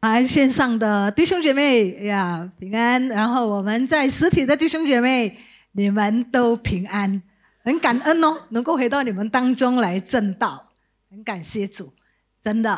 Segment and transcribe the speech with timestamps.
[0.00, 3.04] 啊，线上的弟兄姐妹呀，平安！
[3.08, 5.36] 然后我们在实体的弟兄姐妹，
[5.72, 7.20] 你们都平安，
[7.64, 10.68] 很感恩哦，能够回到你们当中来正道，
[11.10, 11.92] 很感谢主，
[12.40, 12.70] 真的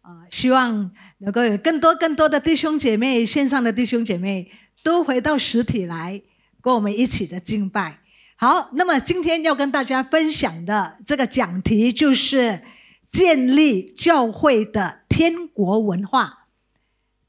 [0.00, 4.50] 啊，希望能够有更多更多的弟兄姐妹，线上的弟兄姐妹
[4.82, 6.20] 都回到实体来，
[6.60, 8.00] 跟我们一起的敬拜。
[8.34, 12.60] 好，那么今天要跟大家分享的这个讲题就是
[13.08, 16.40] 建立教会的天国文化。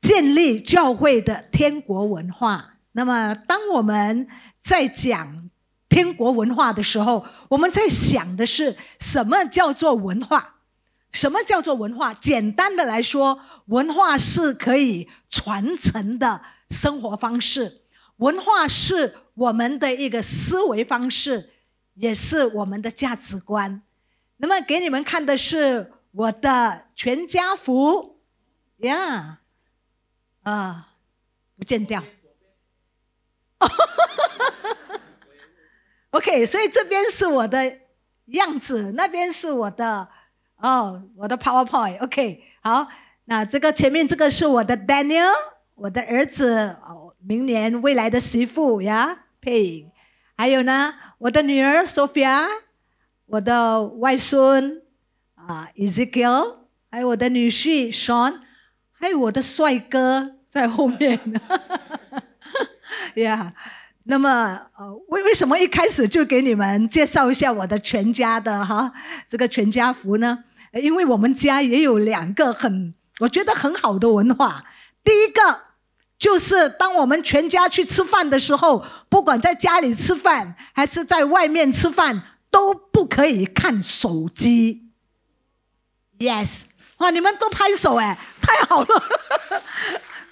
[0.05, 2.75] 建立教会的天国文化。
[2.91, 4.27] 那么，当我们
[4.61, 5.49] 在讲
[5.89, 10.57] 天国文化的时候，我们在想的是什么叫做文化？
[11.11, 12.13] 什么叫做文化？
[12.13, 17.81] 简单的来说，文化是可以传承的生活方式，
[18.17, 21.49] 文化是我们的一个思维方式，
[21.95, 23.81] 也是我们的价值观。
[24.37, 28.19] 那么，给你们看的是我的全家福，
[28.77, 29.39] 呀。
[30.45, 30.89] 啊，
[31.57, 32.03] 不见掉。
[36.11, 37.79] OK，所以这边是我的
[38.27, 40.07] 样子，那边是我的
[40.57, 42.03] 哦，我的 PowerPoint。
[42.03, 42.87] OK，好，
[43.25, 45.31] 那这个前面这个是我的 Daniel，
[45.73, 46.77] 我的儿子，
[47.19, 49.91] 明年未来的媳妇呀，配影。
[50.37, 52.45] 还有呢，我的女儿 Sophia，
[53.25, 54.83] 我的外孙
[55.33, 56.57] 啊 Ezekiel，
[56.91, 58.41] 还有我的女婿 Sean，
[58.93, 60.34] 还有我的帅哥。
[60.55, 61.19] 在后面，
[63.15, 63.51] 呀，
[64.03, 68.89] 那么呃，为为什么一开始就给你们介绍一下我的全家的哈
[69.27, 70.45] 这个全家福呢？
[70.81, 74.63] 因为我们家也有两个很我觉得很好的文化。
[75.03, 75.59] 第一个
[76.17, 84.87] 就是当我们全家去吃饭的时候，不管在家里吃饭还是在外面吃饭，都不可以看手机。
[86.17, 86.61] Yes，
[86.99, 89.03] 哇，你们都拍手哎，太好了。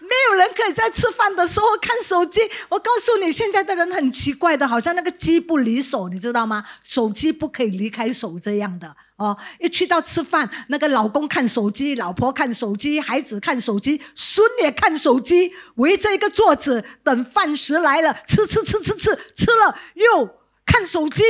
[0.03, 2.41] 没有人可以在吃饭的时候看手机。
[2.67, 6.65] 我告诉你，现在的人很奇怪的，好像那个机不离手，你知道吗？
[6.83, 9.37] 手机不可以离开手这样的哦。
[9.59, 20.29] 一去到吃饭，那个老公看手机，老婆看手机，孩子看手机，孙也看手机，围着一个桌子等饭食来了，吃吃吃吃吃，吃了又
[20.65, 21.23] 看手机，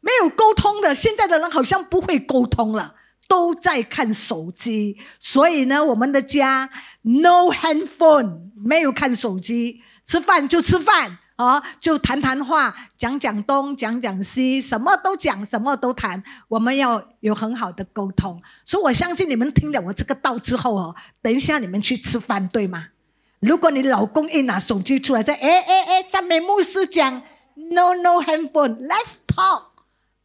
[0.00, 0.94] 没有沟通的。
[0.94, 2.96] 现在的人好像不会沟通了。
[3.32, 6.68] 都在看手机，所以呢，我们的家
[7.00, 16.22] no handphone，没有看手机，吃饭就吃饭啊，就谈谈话，讲讲东，讲讲西，什么都讲，什么都谈。
[16.48, 22.88] 我们要有很好的沟通，所以我相信你们听了我这个道之后哦，等一下你们去吃饭，对吗？
[23.40, 27.22] 如果你老公一拿手机出来，在哎哎哎，赞美牧师讲
[27.54, 29.71] no no handphone，let's talk。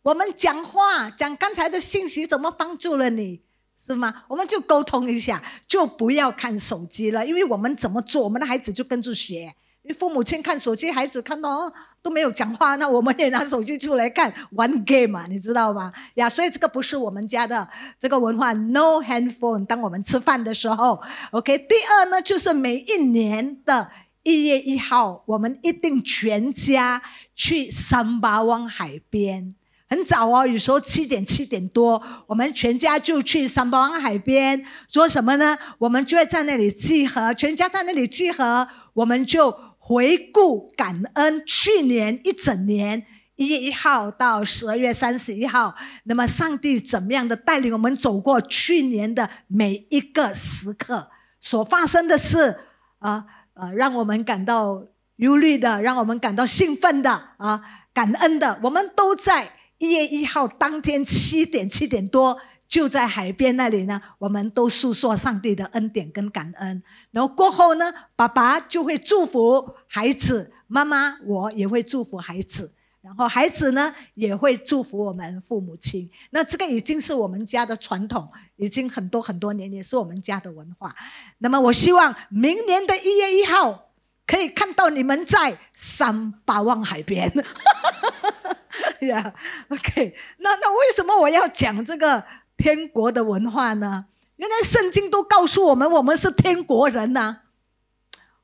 [0.07, 3.41] 我们讲话讲刚才的信息怎么帮助了你，
[3.77, 4.23] 是吗？
[4.29, 9.53] 我们就沟通一下，就不要看手机了，因为我们怎么做，我们的孩子就跟着学。
[9.99, 15.91] 父母亲看手机，孩子看到哦都没有讲话，那我们也拿手机出来看玩 game 嘛，你知道吗？
[16.13, 17.67] 呀，所以这个不是我们家的
[17.99, 19.65] 这个文化，no handphone。
[19.65, 21.01] 当我们吃饭的时候
[21.31, 21.57] ，OK。
[21.57, 23.91] 第二呢，就是每一年的
[24.23, 27.01] 一月一号，我们一定全家
[27.35, 29.53] 去三八湾海边。
[29.89, 35.57] 很早哦，有时候七点七点多，我们全家就去三八湾海边做什么呢？
[35.77, 43.05] 我们就会在那里集合，全家在那里集合，我们就回顾感恩去年一整年
[43.37, 51.09] 一月一号到十二月三十一号，那么上帝怎么样的带领我们走过去年的每一个时刻
[51.39, 52.59] 所发生的事
[52.99, 54.83] 啊呃，让我们感到
[55.15, 57.61] 忧虑的，让我们感到兴奋的啊，
[57.93, 59.53] 感恩的，我们都在。
[59.77, 64.01] 一月一号当天七点七点多，就在海边那里呢。
[64.17, 66.81] 我们都诉说上帝的恩典跟感恩。
[67.11, 76.09] 然后过后呢，爸爸就会祝福孩子，妈妈我也会祝福孩子，然后孩子呢也会祝福我们父母亲。
[76.31, 80.93] 那这个已经是我们家的传统，已经很多很多年，也是我们家的文化。
[81.37, 83.91] 那么我希望明年的一月一号
[84.25, 87.31] 可以看到你们在三八望海边。
[89.07, 89.33] 呀
[89.69, 92.23] ，OK，那那为什么我要讲这个
[92.57, 94.05] 天国的文化呢？
[94.37, 97.37] 原来圣经都告诉我们，我们是天国人呐，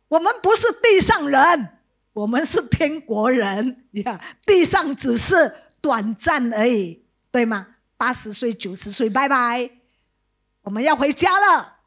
[0.07, 1.69] 我们不是地上人，
[2.13, 4.19] 我们是天国人呀。
[4.45, 7.67] 地上只是短暂而已，对吗？
[7.95, 9.69] 八十岁、九十岁，拜拜，
[10.63, 11.77] 我们要回家了。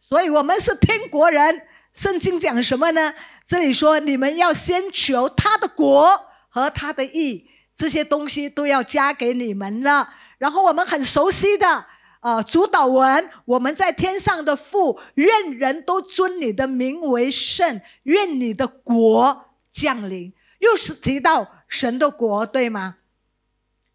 [0.00, 1.62] 所以，我们是天国人。
[1.94, 3.14] 圣经讲什么呢？
[3.46, 7.48] 这里说，你们要先求他的国和他的义。
[7.76, 10.14] 这些东西都要加给你们了。
[10.38, 11.86] 然后我们很熟悉的
[12.20, 20.32] 呃主导文，我们在天上的父，愿人都尊你的名为圣，愿你的国降临。
[20.58, 22.96] 又是提到神的国，对吗？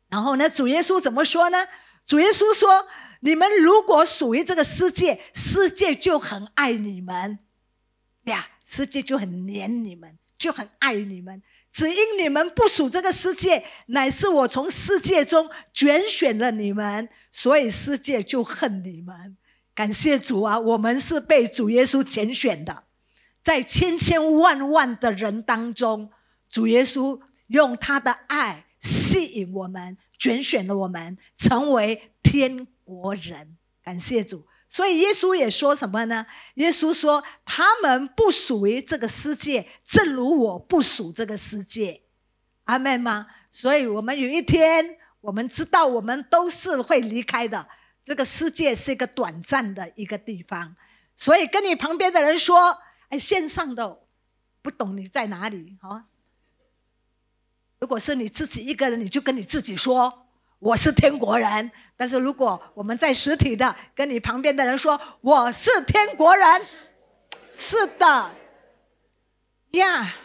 [0.09, 1.67] 然后呢，主耶稣怎么说呢？
[2.05, 2.87] 主耶稣说
[3.21, 7.39] ：“你们如果属于这个世界，世界就很爱你们
[8.25, 11.41] 呀，世界就很黏你们，就很爱你们。
[11.71, 19.37] 只因你们不属这个世界，乃是我从世界中拣选了你们，所以世界就恨你们。
[19.73, 22.83] 感谢主啊，我们是被主耶稣拣选的，
[23.41, 26.11] 在千千万万的人当中。”
[26.51, 33.57] 主耶稣用他的爱吸引我们，拣选了我们，成为天国人。
[33.81, 34.45] 感谢主。
[34.71, 36.25] 所以耶稣也说什么呢？
[36.53, 42.03] 耶稣说：“他们不属于这个世界，正如我不属这个世界。”
[42.63, 43.27] 阿门吗？
[43.51, 47.67] 所以，我们有一天，我们知道，我们都是会离开的。
[48.05, 50.73] 这个世界是一个短暂的一个地方。
[51.17, 52.77] 所以，跟你旁边的人说
[53.09, 54.03] ：“哎，线上的
[54.61, 56.05] 不懂你在哪里？”哈。
[57.79, 60.20] 如果是你自己一个人，你就跟你自己说
[60.61, 61.69] 我是天国人。
[61.97, 66.61] 但是如果我们在实体的，跟你旁边的人说我是天国人，
[67.51, 68.31] 是的，
[69.71, 70.15] 呀。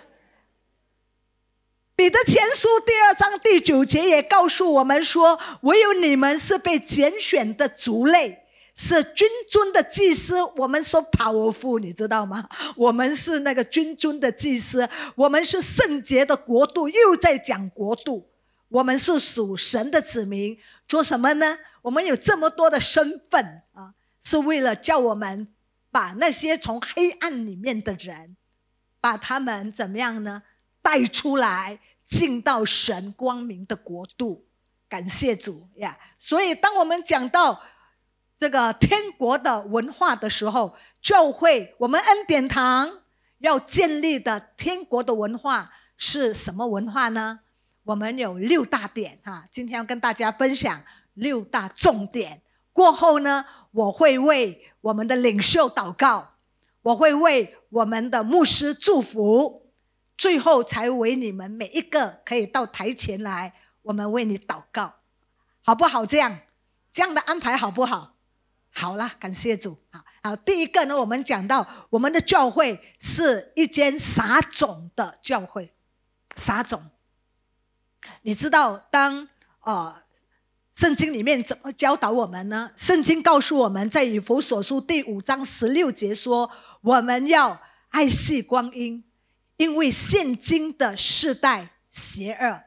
[1.94, 8.42] 彼得前书第二章第九节也告诉我们说，唯有你们是被拣选的族类。
[8.78, 12.46] 是君尊的祭司，我们说 powerful，你知道吗？
[12.76, 18.28] 我们是那个君尊的祭司，我们是圣洁的国度，又在讲国度。
[18.76, 21.58] 我们是属神的子民，做什么呢？
[21.80, 25.48] 我们有这么多的身份啊，是为了叫我们
[25.90, 28.36] 把那些从黑暗里面的人，
[29.00, 30.42] 把他们怎么样呢？
[30.82, 34.44] 带出来，进到神光明的国度。
[34.88, 35.98] 感谢主呀！
[36.18, 37.62] 所以当我们讲到。
[38.38, 43.00] 这个天国的文化的时候，教会我们恩典堂
[43.38, 47.40] 要建立的天国的文化是什么文化呢？
[47.86, 50.82] 我们有六大点哈，今天要跟大家分享
[51.14, 52.42] 六大重点。
[52.72, 56.34] 过后呢，我会为我们的领袖祷告，
[56.82, 59.70] 我会为我们的牧师祝福，
[60.18, 64.92] 最后才为你们每一个可以到台前来，我们为你祷告，
[65.62, 66.04] 好不好？
[66.04, 66.40] 这样
[66.90, 68.16] 这样的安排好不好？
[68.72, 69.78] 好了，感谢主。
[69.92, 75.72] 好，好，第一个呢，我们讲到我们的教会是一间撒种的教会，
[76.34, 76.82] 撒种。
[78.22, 79.28] 你知道，当
[79.62, 79.94] 呃，
[80.74, 82.70] 圣经里面怎么教导我们呢？
[82.76, 86.50] 圣经告诉我们在以弗所书第五章十六节说，
[86.80, 89.04] 我们要爱惜光阴，
[89.56, 92.62] 因为现今的世代邪恶，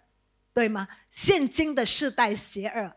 [0.53, 0.87] 对吗？
[1.11, 2.91] 现今的世代邪恶，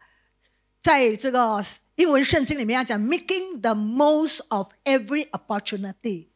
[0.81, 1.65] 在这个。
[1.97, 6.29] 英文圣经里面要讲 making the most of every opportunity。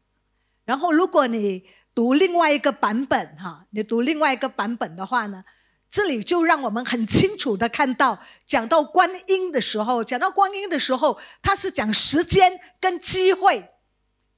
[0.66, 1.64] 然后，如果你
[1.94, 5.42] 读另外一个版本，哈，你读另外一个版本的话呢，
[5.90, 13.70] 这里就让我们很清楚的看到，讲到观音的时候，讲到观音的时候，它是讲时间跟机会。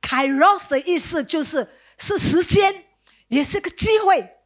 [0.01, 1.69] Kairos 的意思就是
[1.99, 2.85] 是时间，
[3.29, 4.37] 也是个机会。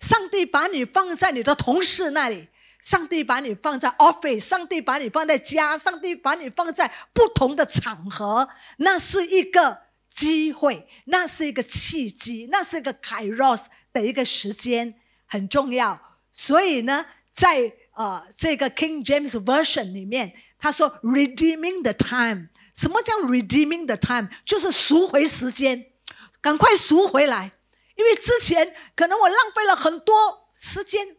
[0.00, 2.48] 上帝把你放在你的同事那里。
[2.82, 8.48] 上帝把你放在 office，上帝把你放在家，上帝把你放在不同的场合，
[8.78, 9.82] 那是一个
[10.14, 14.94] 机会，那是一个契机，那是一个 kairos 的一个时间
[15.26, 16.09] 很重要。
[16.42, 17.04] 所以呢，
[17.34, 22.48] 在呃这个 King James Version 里面，他说 redeeming the time。
[22.74, 24.30] 什么叫 redeeming the time？
[24.46, 25.92] 就是赎回时间，
[26.40, 27.52] 赶快赎回来，
[27.94, 31.14] 因为之前可能我浪费了很多时间。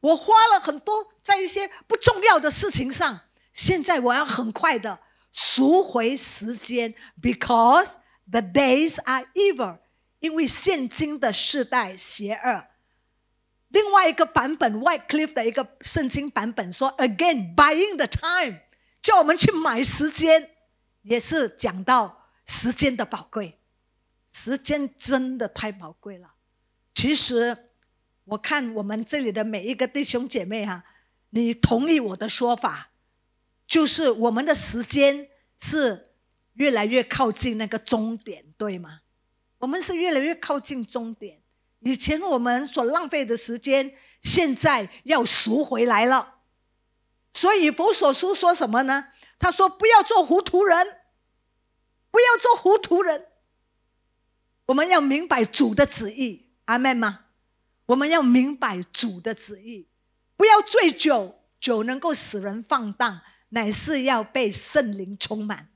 [0.00, 3.20] 我花了很多在一些不重要的事情上，
[3.52, 4.98] 现在我要很快的
[5.32, 7.92] 赎回时间，because
[8.28, 9.78] the days are evil，
[10.18, 12.73] 因为现今的世代邪恶。
[13.74, 18.60] 另外一个版本，White Cliff 的一个圣经版本说，again buying the time，
[19.02, 20.50] 叫我们去买时间，
[21.02, 23.58] 也是讲到时间的宝贵，
[24.32, 26.34] 时间真的太宝贵了。
[26.94, 27.70] 其实。
[28.26, 30.82] 我看我们这里的每一个弟兄姐妹哈，
[31.28, 32.90] 你同意我的说法，
[33.66, 35.28] 就是我们的时间
[35.60, 36.14] 是
[36.54, 39.02] 越来越靠近那个终点，对吗？
[39.58, 41.42] 我们是越来越靠近终点。
[41.84, 46.40] 以前我们所浪费的时间，现在要赎回来了。
[47.32, 49.08] 所以佛所书说什么呢？
[49.38, 50.86] 他说：“不要做糊涂人，
[52.10, 53.26] 不要做糊涂人。
[54.66, 57.26] 我们要明白主的旨意。”阿门吗？
[57.86, 59.86] 我们要明白主的旨意，
[60.38, 65.68] 不要醉酒，酒能够使人放荡，乃是要被圣灵充满。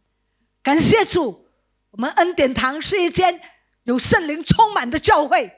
[0.63, 1.47] 感谢主，
[1.91, 3.39] 我们恩典堂是一间
[3.83, 5.58] 有圣灵充满的教会。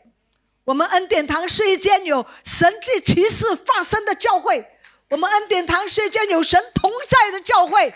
[0.71, 4.65] 我们恩典堂是一间有神迹奇事发生的教会。
[5.09, 7.93] 我们恩典堂是一间有神同在的教会。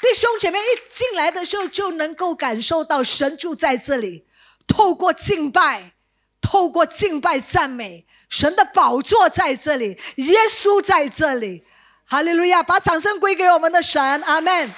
[0.00, 4.24] 弟兄姐妹一进来的时候就能够感受到神就在这里，
[4.68, 5.94] 透过敬拜，
[6.40, 11.64] 透过敬拜赞美，神的宝座在这里，耶稣在这里，
[12.04, 12.62] 哈利路亚！
[12.62, 14.70] 把掌声归给我们的神，阿门。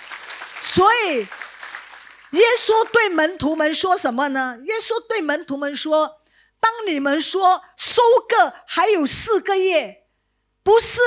[0.63, 1.19] 所以，
[2.31, 4.57] 耶稣对门徒们说什么呢？
[4.63, 6.21] 耶稣对门徒们说
[6.65, 10.01] ：“当你们说收割还有四个月。”
[10.65, 10.99] 不是，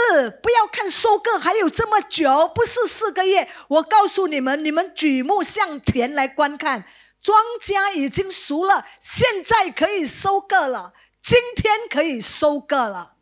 [0.43, 3.49] 不要看收割还有这么久，不是四个月。
[3.69, 6.85] 我告诉你们，你们举目向田来观看，
[7.19, 13.15] 庄稼已经熟了，现在可以收割了，今天可以收割了。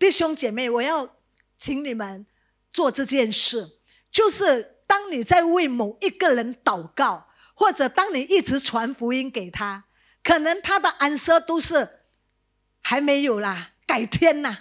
[0.00, 1.14] 弟兄姐妹，我要
[1.56, 2.26] 请你们
[2.72, 3.78] 做这件事，
[4.10, 9.84] 就是当你在为某一个人祷告，或者当你一直传福音给他，
[10.28, 11.88] 可能他的安舍都是
[12.82, 14.58] 还没有啦，改天呐。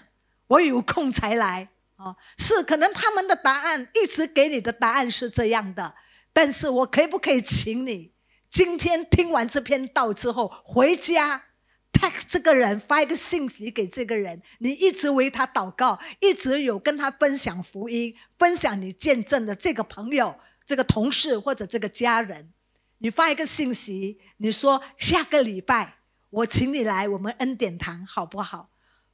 [0.47, 5.93] 我有空才来啊，是可能他们的答案一直给你的答案是这样的，
[6.31, 8.13] 但是我可不可以请你
[8.47, 11.43] 今天听完这篇道之后回家
[11.91, 20.33] ，text 这个人发一个信息给这个人，你一直为他祷告，一直有跟他分享福音，分享你见证的这个朋友、
[20.65, 22.53] 这个同事或者这个家人，
[23.00, 26.00] 你发一个信息，你说下个礼拜
[26.30, 28.70] 我请你来我们恩典堂好不好？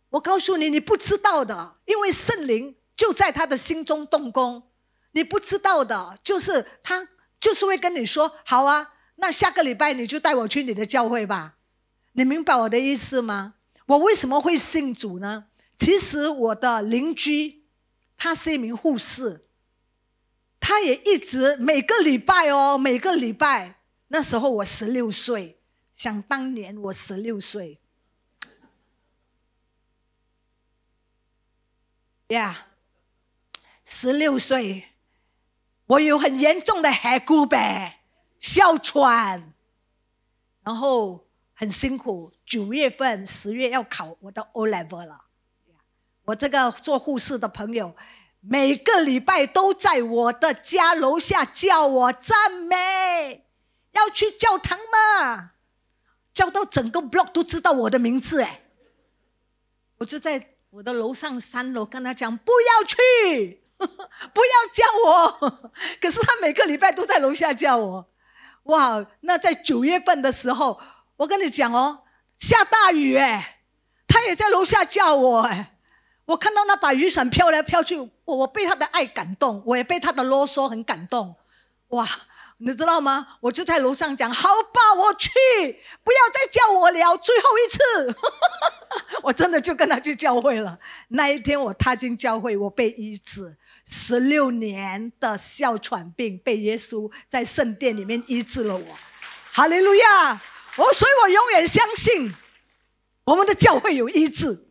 [0.09, 4.63] 我告诉你，你不知道的，因为圣灵就在他的心中动工。
[5.11, 7.07] 你不知道的，就是他
[7.39, 11.55] 就是会跟你说：“好啊，那下个礼拜你就带我去你的教会吧。”
[12.13, 13.55] 你明白我的意思吗？
[13.85, 15.45] 我为什么会信主呢？
[15.77, 17.63] 其实我的邻居
[18.17, 19.45] 他是一名护士，
[20.65, 23.75] 他也一直每个礼拜哦，每个礼拜。
[24.07, 25.59] 那时候我十六岁，
[25.91, 27.81] 想当年我十六岁。
[32.27, 32.67] 呀，
[33.83, 34.85] 十六岁，
[35.85, 37.99] 我有很严重的海骨呗，
[38.39, 39.53] 哮喘，
[40.63, 42.31] 然后很辛苦。
[42.45, 45.25] 九月份、十月要考我的 O level 了。
[46.23, 47.93] 我这个做护士的朋友，
[48.45, 53.43] 每个礼拜都在我的家楼下叫我赞美，
[53.91, 55.51] 要去教堂吗，
[56.33, 58.61] 叫到整个 block 都知道我的名字哎，
[59.97, 60.49] 我就在。
[60.73, 65.71] 我的楼上三楼跟他讲不要去， 不要叫我。
[66.01, 68.09] 可是他每个礼拜都在楼下叫我。
[68.63, 70.81] 哇，那在九月份的时候，
[71.17, 72.05] 我跟你讲哦，
[72.39, 73.59] 下大雨哎，
[74.07, 75.77] 他也在楼下叫我哎。
[76.25, 81.35] 我看到那把雨伞飘来飘去，我我被他的爱感动，我也被他的啰嗦很感动。
[81.89, 82.07] 哇！
[82.59, 83.39] 你知道吗？
[83.41, 85.29] 我就在楼上讲，好吧，我去，
[86.01, 88.15] 不要再叫我了，最后一次。
[89.23, 90.79] 我真的就跟他去教会了。
[91.09, 98.85] 那一天我踏进教会，我被医治，十六年的哮喘病被耶稣在圣殿里面医治了我。
[99.51, 100.41] 哈利路亚！
[100.77, 102.33] 我所以，我永远相信
[103.25, 104.69] 我们的教会有医治。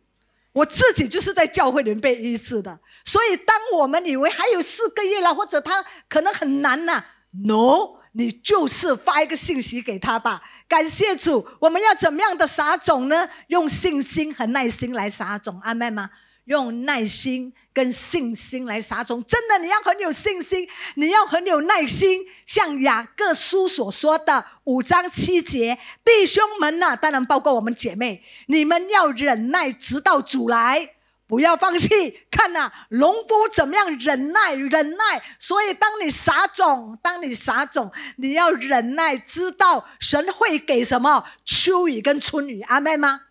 [0.53, 2.79] 我自己就是在教会里面被医治的。
[3.05, 7.03] 所以，当我们以为还有四个月了，或者他可能很难呐。
[7.45, 10.41] No，你就是发一个信息给他吧。
[10.67, 13.29] 感谢主，我们要怎么样的撒种呢？
[13.47, 16.09] 用信心和耐心来撒种，阿妹吗？
[16.45, 19.23] 用耐心跟信心来撒种。
[19.25, 22.25] 真的，你要很有信心，你要很有耐心。
[22.45, 30.92] 像雅各书所说的五章七节，弟兄们呐，当然包括我们姐妹，你们要忍耐，直到主来。
[31.25, 34.53] 不要放弃，看呐，农夫怎么样忍耐？
[34.53, 35.23] 忍耐。
[35.39, 43.21] 所以，当你撒种，当你撒种，你要忍耐，知道神会给什么秋雨跟春雨，阿妹吗？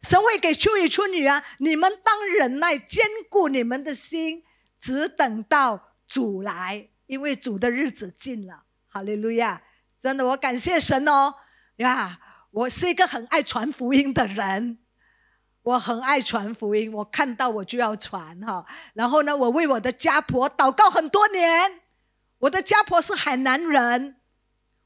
[0.00, 1.44] 神会给秋雨春雨啊！
[1.58, 4.42] 你们当忍耐，坚固你们的心，
[4.80, 8.64] 只等到主来，因为主的日子近了。
[8.88, 9.62] 哈利路亚！
[10.02, 11.34] 真的，我感谢神哦
[11.76, 12.18] 呀！
[12.50, 14.78] 我是一个很爱传福音的人。
[15.62, 18.64] 我很爱传福音，我看到我就要传哈。
[18.94, 21.80] 然后呢，我为我的家婆祷告很多年。
[22.38, 24.16] 我的家婆是海南人，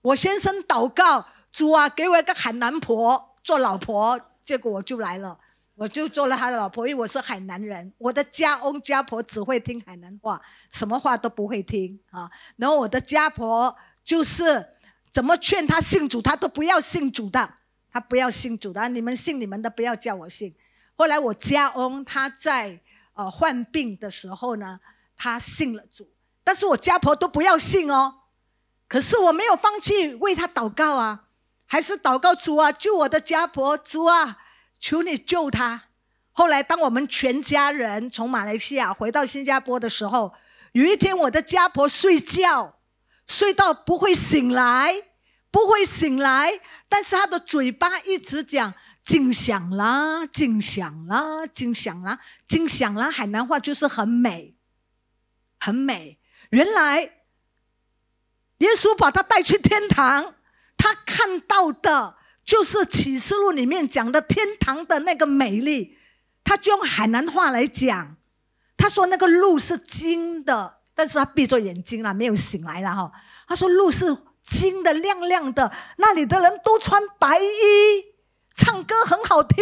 [0.02, 5.38] 我先生祷告主啊，给我一个海南婆做老婆，结果我就来了，
[5.74, 7.90] 我就做了他的老婆，因为我是海南人。
[7.96, 10.38] 我的家翁家婆只会听海南话，
[10.70, 12.30] 什么话都不会听啊。
[12.56, 14.74] 然后我的家婆就是
[15.10, 17.54] 怎么劝他信主，他都不要信主的，
[17.90, 18.86] 他不要信主的。
[18.90, 20.54] 你们信你们的，不要叫我信。
[20.96, 22.80] 后来我家翁他在
[23.14, 24.80] 呃患病的时候呢，
[25.16, 26.08] 他信了主，
[26.42, 28.22] 但是我家婆都不要信哦。
[28.88, 31.24] 可是我没有放弃为他祷告啊，
[31.66, 34.38] 还是祷告主啊，救我的家婆，主啊，
[34.80, 35.82] 求你救他。
[36.30, 40.32] 后来，当我们全家人从马来西亚回到新加坡的时候，
[40.72, 42.78] 有一天我的家婆睡觉，
[43.26, 45.02] 睡到不会醒来，
[45.50, 48.72] 不会醒来，但是她的嘴巴一直讲
[49.06, 54.54] “金响啦，金响啦，金响啦，金响啦”，海南话就是很美，
[55.58, 56.18] 很美。
[56.50, 57.12] 原来。
[58.60, 60.34] 耶稣把他带去天堂，
[60.78, 65.98] 他看到的就是启示录里面讲的天堂的那个美丽。
[66.42, 68.16] 他就用海南话来讲，
[68.74, 73.12] 他说那个路是金的，但是他闭着眼睛了，没有醒来了哈。
[73.46, 77.46] 他说路是金的，亮亮的，那里的人都穿白衣，
[78.56, 79.58] 唱歌很好听。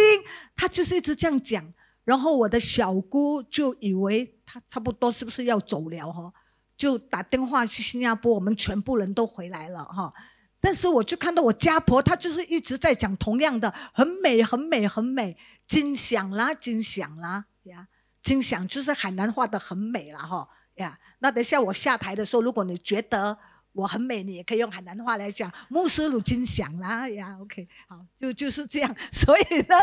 [0.55, 1.73] 他就是一直这样讲，
[2.05, 6.31] 然后我的小姑就以为他差不多是不是要走了哈。
[6.77, 10.13] 就打电话去新加坡，我们全部人都回来了哈。
[10.59, 15.37] 但是我就看到我家婆，她就是一直在讲同样的，很美，很美，很美，
[15.67, 17.87] 金响啦，金响啦呀，
[18.23, 20.97] 金响就是海南话的很美了哈呀。
[21.19, 23.37] 那等下我下台的时候，如果你觉得。
[23.75, 25.51] 我很美，你也可以用海南话来讲。
[25.67, 28.95] 穆斯鲁金响啦呀，OK，好，就就是这样。
[29.11, 29.75] 所以呢，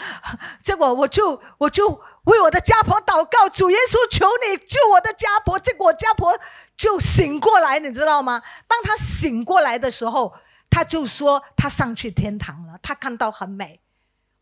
[0.60, 1.88] 结果我就我就
[2.24, 5.58] 为我的家婆祷告，主耶稣求你救我的家婆。
[5.58, 6.38] 结果我家婆
[6.76, 8.42] 就醒过来，你知道吗？
[8.66, 10.34] 当她醒过来的时候，
[10.68, 13.80] 她就说她上去天堂了，她看到很美。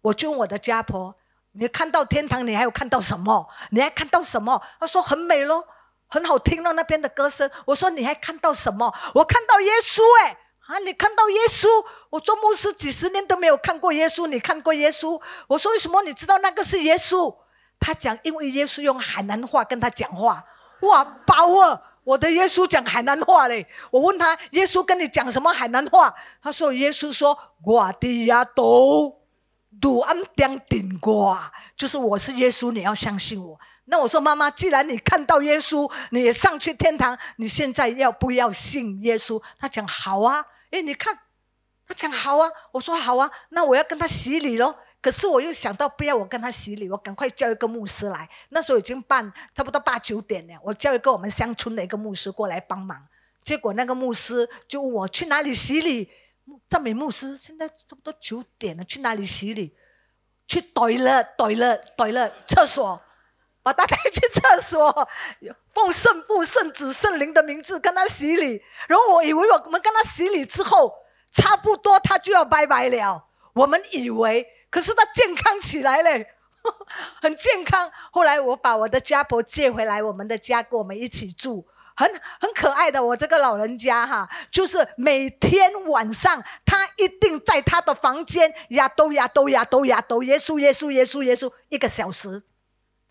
[0.00, 1.14] 我就问我的家婆，
[1.52, 3.48] 你看到天堂，你还有看到什么？
[3.70, 4.60] 你还看到什么？
[4.80, 5.64] 她说很美喽。
[6.08, 7.50] 很好听了那边的歌声。
[7.64, 8.92] 我说你还看到什么？
[9.14, 10.36] 我看到耶稣哎
[10.66, 10.78] 啊！
[10.80, 11.68] 你看到耶稣？
[12.10, 15.20] 我做牧师几十年都没有看过耶稣，你看过耶稣？
[15.46, 17.32] 我说为什么你知道那个是耶稣？
[17.78, 20.42] 他讲因为耶稣用海南话跟他讲话。
[20.80, 21.80] 哇，宝啊！
[22.02, 23.66] 我的耶稣讲海南话嘞。
[23.90, 26.12] 我问他耶稣跟你讲什么海南话？
[26.42, 29.16] 他说耶稣说我的呀都
[29.80, 31.38] 都安点顶过，
[31.76, 33.58] 就是我是耶稣，你要相信我。
[33.88, 39.40] 那我说妈妈，既然你看到耶稣，你也上去天堂，你现在要不要信耶稣？
[39.58, 41.16] 他讲好啊，哎，你看，
[41.86, 42.50] 他讲好啊。
[42.72, 44.75] 我说好啊，那我要跟他洗礼喽。
[45.00, 48.28] 可是我又想到不要我跟他洗礼，我赶快叫一个牧师来。
[48.49, 53.06] 那时候已经半差不多八九点了，我叫一个我们乡村的一个牧师过来帮忙。
[53.44, 56.10] 结果那个牧师就问我去哪里洗礼？
[56.68, 59.72] 赞美牧师，现在差不多九点了，去哪里洗礼？
[60.49, 63.00] 去对了，对了，对了，厕所。
[63.66, 65.08] 把他带去厕所，
[65.74, 68.62] 奉圣父、圣子、圣灵的名字跟他洗礼。
[68.86, 70.94] 然后我以为我们跟他洗礼之后，
[71.32, 73.24] 差不多他就要拜拜了。
[73.54, 76.10] 我们以为，可是他健康起来了，
[77.20, 77.90] 很健康。
[78.12, 83.04] 后来我把我的家婆接回来，我们的家跟我们一起住，很很可爱的。
[83.04, 92.44] 我这个老人家哈，就是每天晚上他一定在他的房间呀，都呀都呀都呀都耶稣耶稣耶稣耶稣一个小时。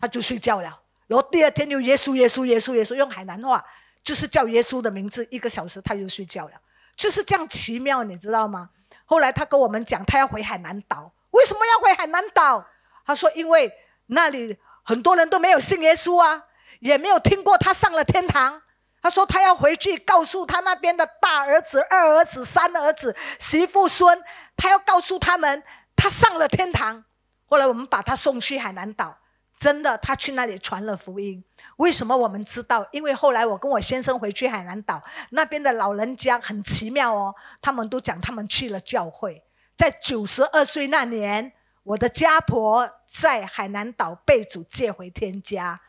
[0.06, 3.66] 他就睡觉了，然后第二天又耶稣耶稣耶稣耶稣，用海南话
[4.04, 6.52] 就是叫耶稣的名字，一个小时他又睡觉了，
[6.96, 8.70] 就是这样奇妙，你知道吗？
[9.06, 12.64] 后来他跟我们讲，他要回海南岛，为什么要回海南岛？
[13.04, 13.72] 他说因为
[14.06, 16.44] 那里很多人都没有信耶稣啊，
[16.82, 18.62] 也没有听过他上了天堂。
[19.02, 24.24] 他说他要回去告诉他那边的大儿子、二儿子、三儿子、媳妇孙，
[24.56, 25.64] 他要告诉他们
[25.96, 27.04] 他上了天堂。
[27.48, 29.18] 后来我们把他送去海南岛。
[29.58, 31.44] 真的，他去那里传了福音。
[31.78, 32.86] 为什么我们知道？
[32.92, 39.42] 因为后来我跟我先生回去海南岛那边的老人家很奇妙哦，他们都讲他们去了教会。
[39.78, 41.52] 在九十二岁那年，
[41.84, 45.80] 我的家婆在海南岛被主接回天家，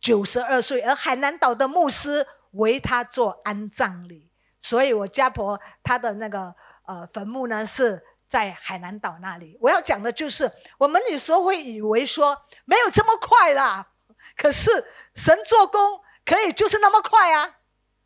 [0.00, 4.28] 九十二岁，而海南岛的牧师为他做安葬礼，
[4.60, 6.54] 所以我家婆她的那个
[6.86, 8.02] 呃坟墓呢是。
[8.32, 13.86] 在海南岛那里，我要讲的就是，我们有时候会以为说没有这么快啦，
[14.34, 14.70] 可是
[15.14, 17.58] 神做工可以就是那么快啊，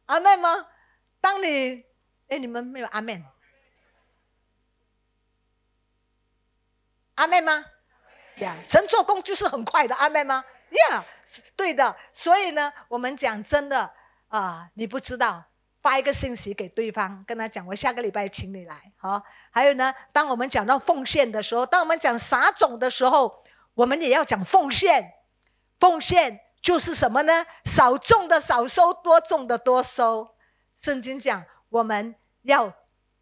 [0.06, 0.66] 阿妹吗？
[1.20, 1.84] 当你
[2.26, 3.22] 哎，你们没有阿妹？
[7.14, 7.64] 阿妹吗？
[8.38, 10.44] 呀，神做工就是很快的，阿妹吗？
[10.90, 11.04] 呀，
[11.54, 11.96] 对的。
[12.12, 13.94] 所以呢，我们讲真的
[14.26, 15.44] 啊，你不知道。
[15.82, 19.22] 发一个信息给对方，跟他讲：“我下个礼拜请你来。”好，
[19.56, 23.42] 还有呢，当我们讲到奉献的时候，当我们讲撒种的时候，
[23.72, 25.14] 我们也要讲奉献。
[25.80, 27.46] 奉献就是什么呢？
[27.64, 30.28] 少种的少收，多种的多收。
[30.76, 32.70] 圣经讲，我们要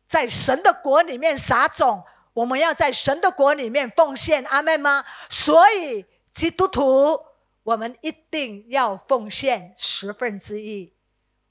[0.08, 4.42] 在神的国里面撒种，我们要在神的国里面奉献。
[4.46, 5.04] 阿妹吗？
[5.30, 7.16] 所以基督徒，
[7.62, 10.92] 我们一定要奉献十分之一。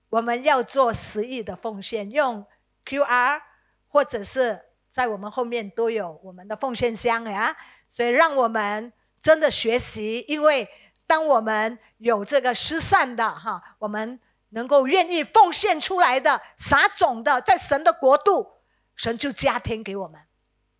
[0.10, 2.46] 我们要做十亿的奉献，用
[2.86, 3.40] QR
[3.88, 7.58] 或者是在我们后面都有我们的奉献箱呀。
[7.90, 10.70] 所以让我们真的学习，因为
[11.08, 18.48] 当我们有这个失散的哈，我们能够愿意奉献出来的撒种的，在神的国度，
[18.96, 20.22] 神就加添给我们，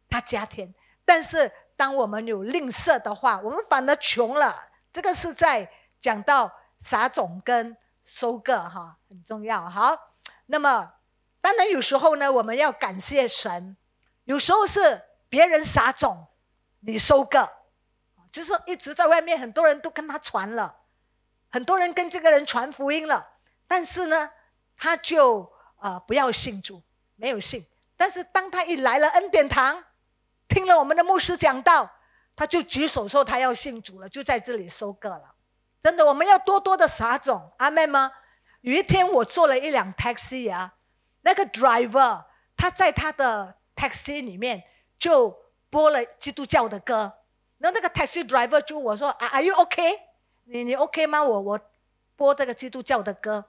[0.08, 0.72] 他加添。
[1.04, 4.70] 但是当我们有吝啬的话，我们反而穷了。
[4.92, 5.68] 这个是在
[6.00, 9.70] 讲到撒种跟收割哈，很重要。
[9.70, 9.98] 好，
[10.48, 10.94] 那么
[11.42, 13.76] 当然有时候呢，我们要感谢神，
[14.26, 16.28] 有时候是别人撒种。
[16.86, 17.50] 你收个，
[18.30, 20.76] 就是一直在外面，很多人都跟他传了，
[21.50, 23.26] 很多人跟这个人传福音了，
[23.70, 24.30] 但是呢，
[24.76, 26.84] 他就呃不要信主，
[27.16, 27.66] 没有信。
[27.96, 29.82] 但是当他一来了恩典堂，
[30.50, 31.90] 听了我们的牧师讲道，
[32.36, 35.36] 他就举手说他要信主了，就在这里收个了。
[35.82, 38.12] 真的，我们要多多的撒种，阿妹吗？
[38.60, 40.74] 有一天我坐了一辆 taxi 啊，
[41.22, 42.26] 那个 driver
[42.58, 44.64] 他在他的 taxi 里面
[44.98, 45.42] 就。
[45.74, 47.12] 播了基督教的歌，
[47.58, 50.00] 然后那个 taxi driver 就我说，Are you OK？
[50.44, 51.24] 你你 OK 吗？
[51.24, 51.60] 我我
[52.16, 53.46] 播这个基督教的歌，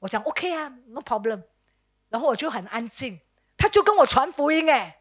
[0.00, 1.44] 我讲 OK 啊，No problem。
[2.08, 3.20] 然后我就很安静，
[3.56, 4.98] 他就跟我传福音哎，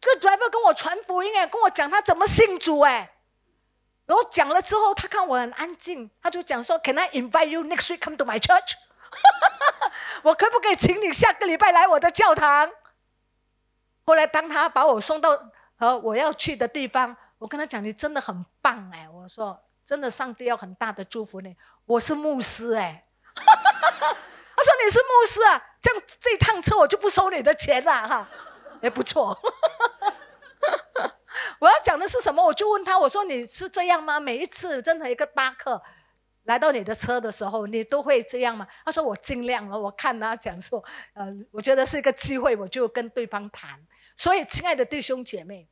[0.00, 3.12] 这个 driver 跟我传福音哎，跟我讲他怎么信主哎。
[4.06, 8.72] 然后讲了之后，他看我很安静，他就讲说，Can I invite you next week come to my church？
[10.24, 12.68] 我可不可以请你下个礼拜来我的教堂？
[14.04, 15.30] 后来，当他把我送到
[15.76, 28.28] 和我要去的地方，我跟他讲：“你真的很棒哎！”我说：“真的，上帝要很大的祝福你。”我是牧师哎， 他说：“你是牧师啊，这样这趟车我就不收你的钱了哈。”
[28.82, 29.38] 也不错。
[31.58, 32.42] 我要讲的是什么？
[32.44, 34.18] 我就问他：“我说你是这样吗？
[34.18, 35.80] 每一次真的一个搭客
[36.44, 40.82] 来到你的车的时候，你都会这样吗？”他说：“我尽量了。”我看他讲说
[41.14, 43.80] ：“呃，我觉得是一个机会，我就跟对方谈。”
[44.16, 45.68] 所以，亲爱的弟兄姐妹，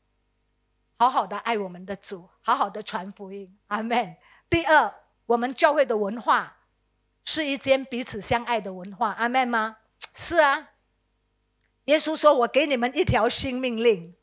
[0.96, 4.16] 好好的爱我们的主，好好的传福音，阿门。
[4.48, 4.94] 第二，
[5.26, 6.56] 我们教会的文化
[7.24, 9.76] 是一间彼此相爱的文化，阿门吗？
[10.14, 10.70] 是啊。
[11.84, 14.14] 耶稣说：“我给你们一条新命令，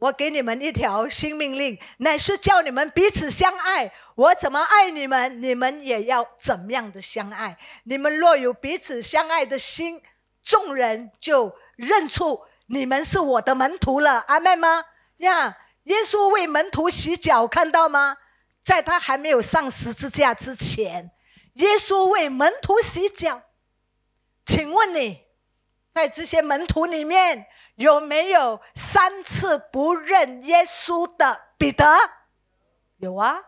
[0.00, 3.92] 我给你们一条新命令，乃是叫你们彼此相爱。
[4.16, 7.56] 我怎么爱你们，你们也要怎么样的相爱。
[7.84, 10.02] 你们若有彼此相爱的心，
[10.42, 14.84] 众人就认出。”你们是我的门徒了，阿妹吗？
[15.16, 18.16] 呀，耶稣为门徒洗脚，看到吗？
[18.62, 21.10] 在他还没有上十字架之前，
[21.54, 23.42] 耶稣为门徒洗脚。
[24.46, 25.22] 请问你
[25.92, 27.44] 在这些门徒里面
[27.80, 31.86] 有没有三次不认耶稣的彼得？
[32.98, 33.46] 有啊。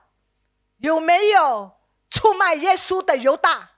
[0.78, 1.78] 有没有
[2.10, 3.72] 出卖耶稣的犹大？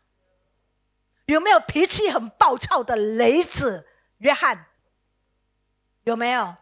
[1.27, 3.89] 有没有脾气很暴躁的雷子
[4.19, 4.67] 约翰？
[6.05, 6.55] 有没有？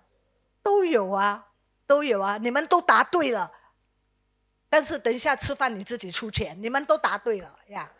[0.62, 1.48] 都有啊，
[1.86, 2.38] 都有啊！
[2.38, 3.52] 你们都答对了，
[4.70, 6.56] 但是等一下吃饭你自己出钱。
[6.62, 7.92] 你们都答对了呀，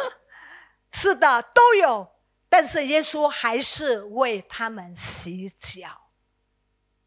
[0.92, 2.06] 是的，都有。
[2.48, 5.88] 但是耶稣还是为他们洗脚，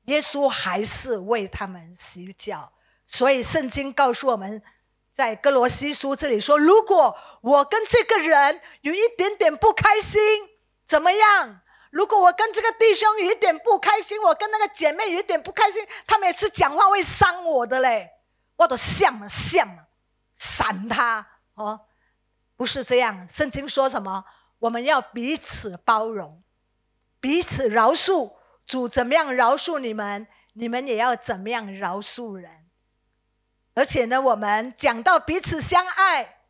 [0.06, 2.72] 耶稣还是为他们洗脚。
[3.08, 4.62] 所以圣经告诉我们，
[5.12, 10.22] 在哥罗西书这里说：如果我跟这个人有一点点不开心，
[10.86, 11.62] 怎么样？
[11.90, 18.10] 如果我跟这个弟兄有一点不开心，我跟那个姐妹有一点不开心，他每次讲话会伤我的嘞，
[18.56, 19.88] 我都像了像了，
[20.36, 21.82] 闪他哦，
[22.56, 23.28] 不是这样。
[23.28, 24.24] 圣经说什么？
[24.62, 26.42] 我们要彼此包容，
[27.20, 28.34] 彼此饶恕。
[28.66, 32.70] 主怎么样饶恕你们，你们也要怎么样饶恕人。
[33.74, 36.42] 而且呢，我们讲到彼此相爱，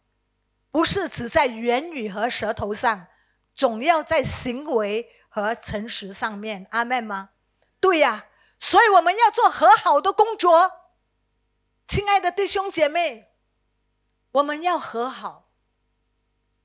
[0.71, 3.07] 不是只在言语和舌头上，
[3.55, 5.07] 总要在行为。
[5.33, 7.29] 和诚实上面，阿妹吗？
[7.79, 8.25] 对呀，
[8.59, 10.69] 所以我们要做和好的工作。
[11.87, 13.29] 亲爱的弟兄姐妹，
[14.33, 15.50] 我们要和好。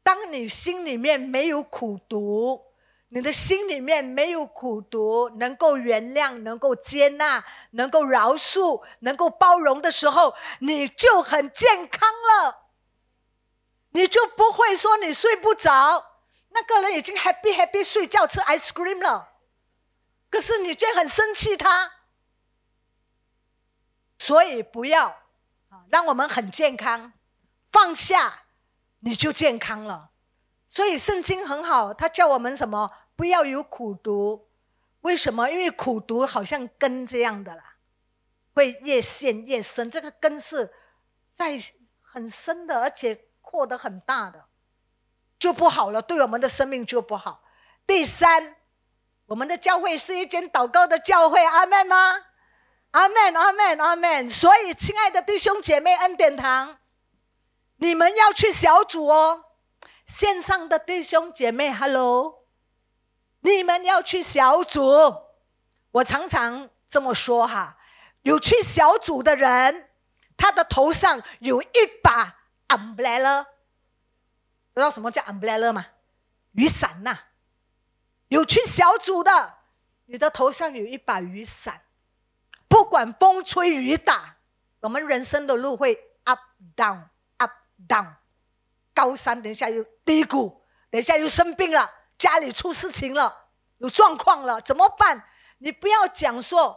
[0.06, 2.64] 当你心里面没有苦毒，
[3.08, 12.68] 你的心里面没有苦毒，能够原谅、能够接纳、能够饶恕、能够包容的时候，你就很健康了。
[13.90, 16.20] 你就不会说你睡不着。
[16.50, 19.32] 那个人已经 happy happy 睡觉吃 ice cream 了，
[20.30, 21.90] 可是你却很生气他，
[24.20, 25.16] 所以不要，
[25.88, 27.12] 让我们很健康，
[27.72, 28.45] 放下
[29.00, 30.10] 你就健康了。
[30.68, 32.90] 所以圣经很好，他叫我们什么？
[33.14, 34.48] 不要有苦读。
[35.02, 35.48] 为什么？
[35.48, 37.76] 因为苦读好像根这样的啦，
[38.54, 39.90] 会越陷越深。
[39.90, 40.72] 这个根是
[41.32, 41.60] 在
[42.02, 44.46] 很深的，而且扩得很大的。
[45.38, 47.42] 就不好了，对我们的生命就不好。
[47.86, 48.56] 第三，
[49.26, 52.24] 我们的教会是一间祷告的教会，阿门吗？
[52.90, 54.28] 阿门，阿门，阿门。
[54.28, 56.78] 所以，亲爱的弟兄姐妹，恩典堂，
[57.76, 59.44] 你们要去小组哦。
[60.06, 62.44] 线上的弟兄姐妹，Hello，
[63.40, 64.82] 你们要去小组。
[65.90, 67.76] 我常常这么说哈，
[68.22, 69.90] 有去小组的人，
[70.36, 72.36] 他的头上有一把
[72.68, 73.46] umbrella，
[74.74, 75.86] 知道什么叫 umbrella 吗？
[76.52, 77.18] 雨伞呐。
[78.28, 79.58] 有去小组的，
[80.06, 81.82] 你的头上有一把雨伞，
[82.68, 84.36] 不管风吹雨打，
[84.80, 86.40] 我们人生的路会 up
[86.76, 87.08] down
[87.88, 88.14] down，
[88.94, 95.22] 高山等一下又低谷，等一下又生病了，家里出事情了，有状况了，怎么办？
[95.58, 96.76] 你不要讲说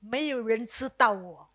[0.00, 1.48] 没有人知道我，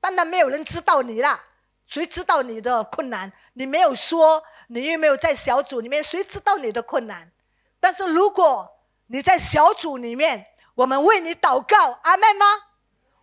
[0.00, 1.44] 当然没有人知道你啦，
[1.86, 3.32] 谁知道你的困难？
[3.54, 7.32] 你没有说，你又没有在小组里面，谁知道你的困难？
[7.80, 8.68] 但是如果
[9.06, 12.46] 你在小组里面，我们为你祷告，阿妹吗？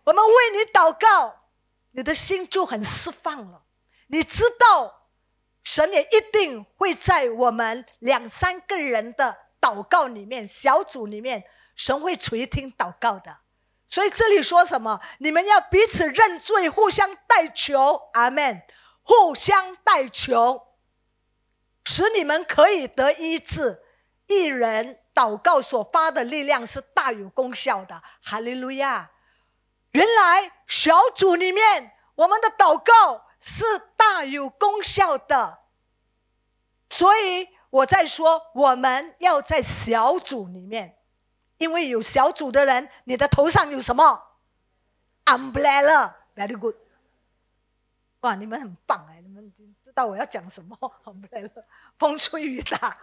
[0.04, 1.44] 我们为你祷告，
[1.92, 3.62] 你的心就很释放了。
[4.06, 5.03] 你知道，
[5.64, 11.42] 神也一定会在我们两三个人的祷告里面，小组里面，
[11.74, 13.38] 神会垂听祷告的。
[13.88, 15.00] 所以这里说什么？
[15.18, 18.62] 你们要彼此认罪，互相代求，阿门。
[19.02, 20.68] 互相代求，
[21.84, 23.82] 使你们可以得医治。
[24.28, 25.00] 一人。
[25.14, 29.12] 祷告所发的力量是大有功效的，哈利路亚！
[29.92, 33.62] 原来小组里面我们的祷告是
[33.94, 35.58] 大有功效的，
[36.88, 40.96] 所以我在说我们要在小组里面，
[41.58, 44.38] 因为有小组的人，你的头上有什么
[45.26, 46.74] ？umbrella，very good。
[48.20, 49.52] 哇，你们很棒哎，你们
[49.84, 50.74] 知道我要讲什么？
[51.04, 51.64] umbrella，
[51.98, 52.96] 风吹雨打。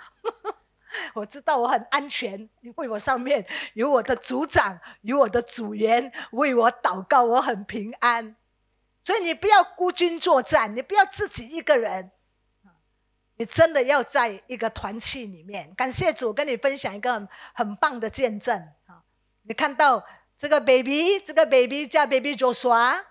[1.14, 8.36] 我知道我很安全，因为我上面有我的组长，有我的组员为我祷告，我很平安。
[9.04, 12.12] 所以你不要孤军作战，你不要自己一个人，
[13.38, 15.74] 你真的要在一个团契里面。
[15.76, 19.04] 感谢主，跟你分享一个很棒的见证啊！
[19.44, 20.06] 你看到
[20.38, 23.04] 这个 baby，这个 baby 叫 baby 卓耍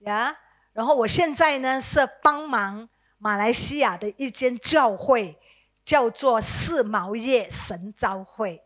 [0.00, 0.38] 呀。
[0.72, 2.88] 然后我现在呢是帮忙
[3.18, 5.38] 马来西亚的一间教会。
[5.82, 8.62] 叫做四毛叶神召会，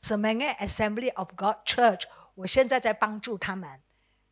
[0.00, 2.04] 什么呢？Assembly of God Church。
[2.36, 3.68] 我现在在帮助他们。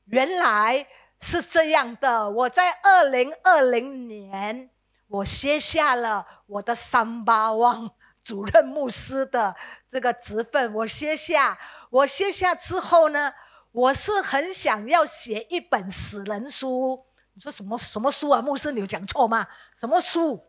[0.07, 0.87] 原来
[1.23, 4.69] 是这样的，我在二零二零年，
[5.07, 7.89] 我卸下了我的三八旺
[8.25, 9.55] 主任牧师的
[9.89, 10.75] 这个职分。
[10.75, 11.57] 我卸下，
[11.91, 13.33] 我卸下之后呢，
[13.71, 17.07] 我是很想要写一本死人书。
[17.35, 18.43] 你说什么什么书啊？
[18.43, 19.47] 牧师，你有讲错吗？
[19.79, 20.45] 什么书？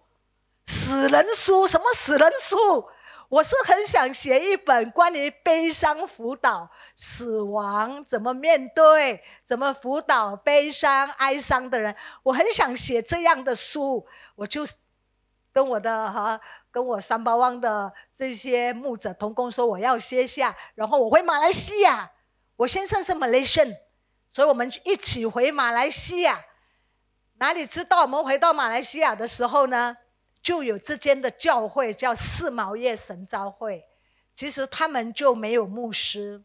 [0.66, 1.68] 死人书？
[1.68, 2.58] 什么死人书？
[3.34, 11.96] 我是很想写一本关于悲伤辅导、死亡怎么面对、怎么辅导悲伤、哀伤的人。
[12.22, 14.64] 我很想写这样的书，我就
[15.52, 22.12] 跟我的哈，跟我三八旺的这些牧者同工说，我要歇下，然后我回马来西亚。
[22.56, 23.76] 我先生是 Malaysian，
[24.30, 26.40] 所以我们一起回马来西亚。
[27.40, 29.98] 哪里知道我们回到马来西亚的时候呢？
[30.44, 33.88] 就有之间的教会叫四毛叶神召会，
[34.34, 36.44] 其实他们就没有牧师，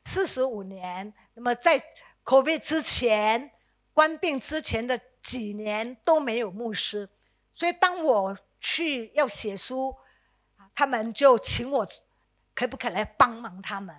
[0.00, 1.12] 四十五年。
[1.32, 1.82] 那么在
[2.24, 3.50] COVID 之前、
[3.94, 7.08] 关病之前的几年都没有牧师，
[7.54, 9.96] 所以当我去要写书，
[10.74, 11.88] 他们就请我，
[12.54, 13.96] 可不可以来帮忙他们？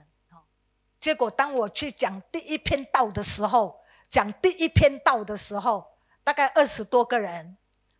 [0.99, 7.57] 结果当我去讲第一篇道的时候，讲第一篇道的时候，大概二十多个人。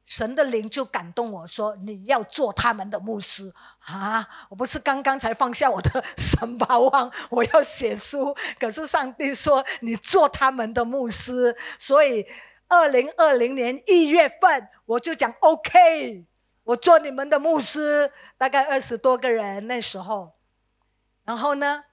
[0.09, 4.27] 神的灵就感动我说：“你要做他们的牧师啊！
[4.49, 8.35] 我不是刚刚才放下我的神巴望，我要写书。
[8.59, 12.25] 可是上帝说你做他们的牧师，所以
[12.67, 16.25] 二零二零年一月份我就讲 OK，
[16.63, 18.11] 我做你们的牧师。
[18.35, 20.33] 大概二十多个人那时候，
[21.23, 21.83] 然后呢，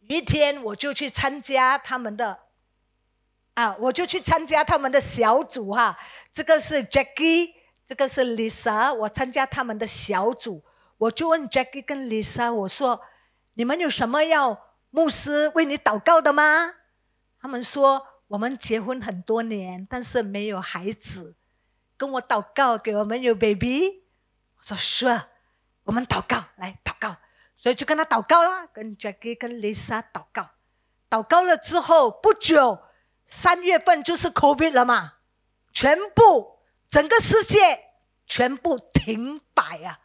[0.00, 2.38] 有一天我就去参加他们的。”
[3.54, 5.98] 啊，我就去参加他们的小组哈，
[6.32, 7.54] 这个是 Jackie，
[7.86, 10.64] 这个是 Lisa，我参加他们的小组，
[10.98, 13.00] 我就问 Jackie 跟 Lisa，我说
[13.54, 14.58] 你们有什么要
[14.90, 16.74] 牧师为你祷告的吗？
[17.40, 21.34] 他们说我们结婚很多年，但是没有孩子，
[21.96, 24.04] 跟我祷告给我们有 baby。
[24.58, 25.06] 我说是，
[25.84, 27.16] 我们祷告来祷告，
[27.56, 30.50] 所以就跟他祷告啦，跟 Jackie 跟 Lisa 祷告，
[31.10, 32.78] 祷告了之后不久。
[33.26, 35.14] 三月份就是 COVID 了嘛，
[35.72, 36.58] 全部
[36.88, 37.80] 整个世界
[38.26, 39.98] 全部停摆啊，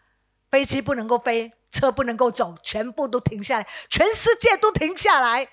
[0.49, 5.47] 飞机不能够飞，车不能够走，全部都停下来，全世界都停下来。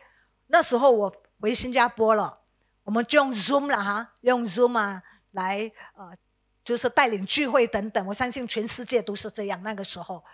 [0.46, 2.38] 那时候我回新加坡了，
[2.85, 6.14] 我们就用 Zoom 了哈，用 Zoom 啊来呃，
[6.62, 8.07] 就是带领聚会等等。
[8.07, 10.24] 我相信全世界都是这样那个时候，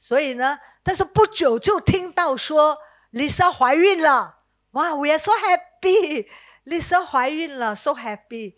[0.00, 2.76] 所以呢，但是不久就听到说
[3.12, 4.40] Lisa 怀孕了，
[4.72, 8.54] 哇，We are so happy，Lisa 怀孕了，so happy。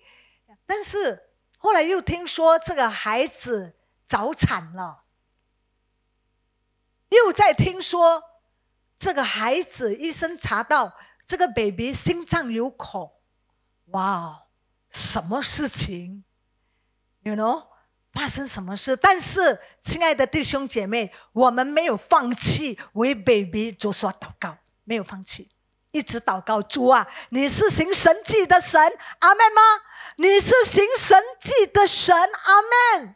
[0.70, 1.20] 但是
[1.59, 3.74] 后来又听说这个孩子
[4.06, 5.02] 早产了，
[7.09, 8.22] 又在听说
[8.96, 13.12] 这个孩子医生查到这个 baby 心脏有孔，
[13.87, 14.46] 哇，
[14.90, 16.22] 什么事情
[17.22, 17.66] ？You know，
[18.12, 18.96] 发生什么事？
[18.96, 25.50] 但是，亲爱的弟兄姐妹，我们没有放弃为 baby 做说祷告，没有放弃，
[25.92, 26.61] 一直祷告。
[26.62, 28.81] 主啊，你是行神迹的神，
[29.18, 29.61] 阿门吗？
[30.16, 33.14] 你是行神迹的神，阿门。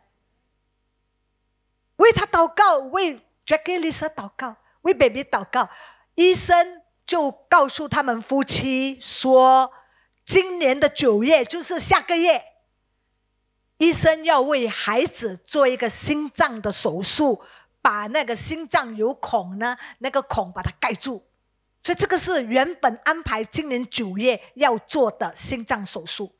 [1.96, 5.68] 为他祷告，为 Jackie Lisa 祷告，为 Baby 祷告。
[6.16, 9.72] 医生就告诉他们夫妻说，
[10.24, 12.42] 今年的九月就是下个月，
[13.78, 17.42] 医生要为孩子做一个心脏的手术，
[17.80, 21.24] 把那个心脏有孔呢，那个孔把它盖住。
[21.84, 26.34] 所以这个是原本安排今年九月要做的心脏手术。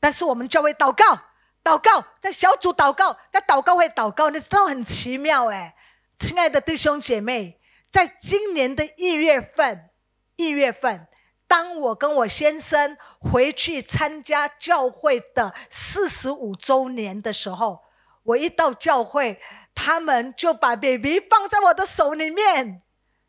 [0.00, 1.18] 但是我们教会祷告，
[1.62, 5.74] 祷告，在小组祷告，在祷告会祷告，你知道很奇妙哎，
[6.18, 7.58] 亲爱的弟兄姐妹，
[7.88, 9.88] 在今年的一月份，
[10.36, 11.06] 一月份，
[11.46, 17.80] 当我跟我先生回去参加教会的四十五周年的时候，
[18.24, 19.40] 我一到教会，
[19.74, 22.82] 他们就把 baby 放在我的手里面，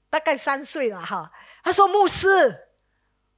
[0.10, 1.32] 大概三岁了哈，
[1.64, 2.62] 他说牧师。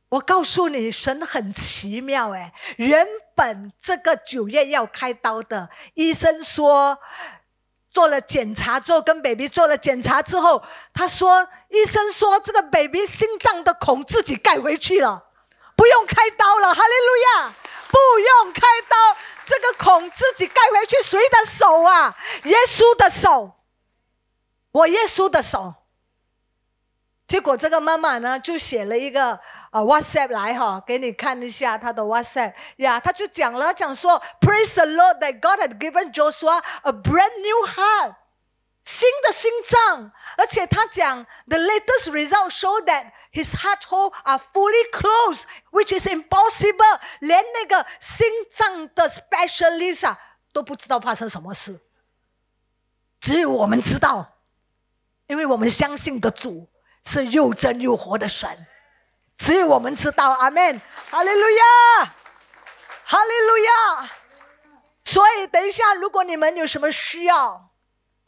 [0.10, 2.54] 我告诉你，神很奇妙哎！
[2.78, 6.98] 原本这个九月要开刀的医生说，
[7.90, 15.26] 做了检查之后，跟 baby 做了检查之后，他说，医生说这个 baby 心脏的孔自己盖回去了，
[15.76, 16.74] 不用开刀了。
[16.74, 17.54] 哈利路亚！
[17.90, 20.96] 不用开刀，这个孔自己盖回去。
[21.04, 22.16] 谁的手啊？
[22.46, 23.58] 耶稣的手，
[24.72, 25.74] 我耶稣的手。
[27.28, 29.40] 结果这个妈妈呢，就写了一个。
[29.70, 38.16] 啊，WhatsApp 来哈，给你看一下她的 WhatsApp 呀，她就讲了，讲说，Praise the Lord that God had given Joshua a brand new heart，
[38.86, 50.16] 新的心脏，而且他讲，the latest result show that his heart hole are fully closed，which is impossible，连那个心脏的 specialist
[50.54, 51.78] 都不知道发生什么事，
[53.20, 54.38] 只有我们知道，
[55.28, 56.70] 因为我们相信的主
[57.10, 58.68] 是又真又活的神。
[59.38, 61.64] 只有我们知道，阿门，哈利路亚，
[63.06, 64.12] 哈利路亚。
[65.06, 67.70] 所以，等一下，如果你们有什么需要，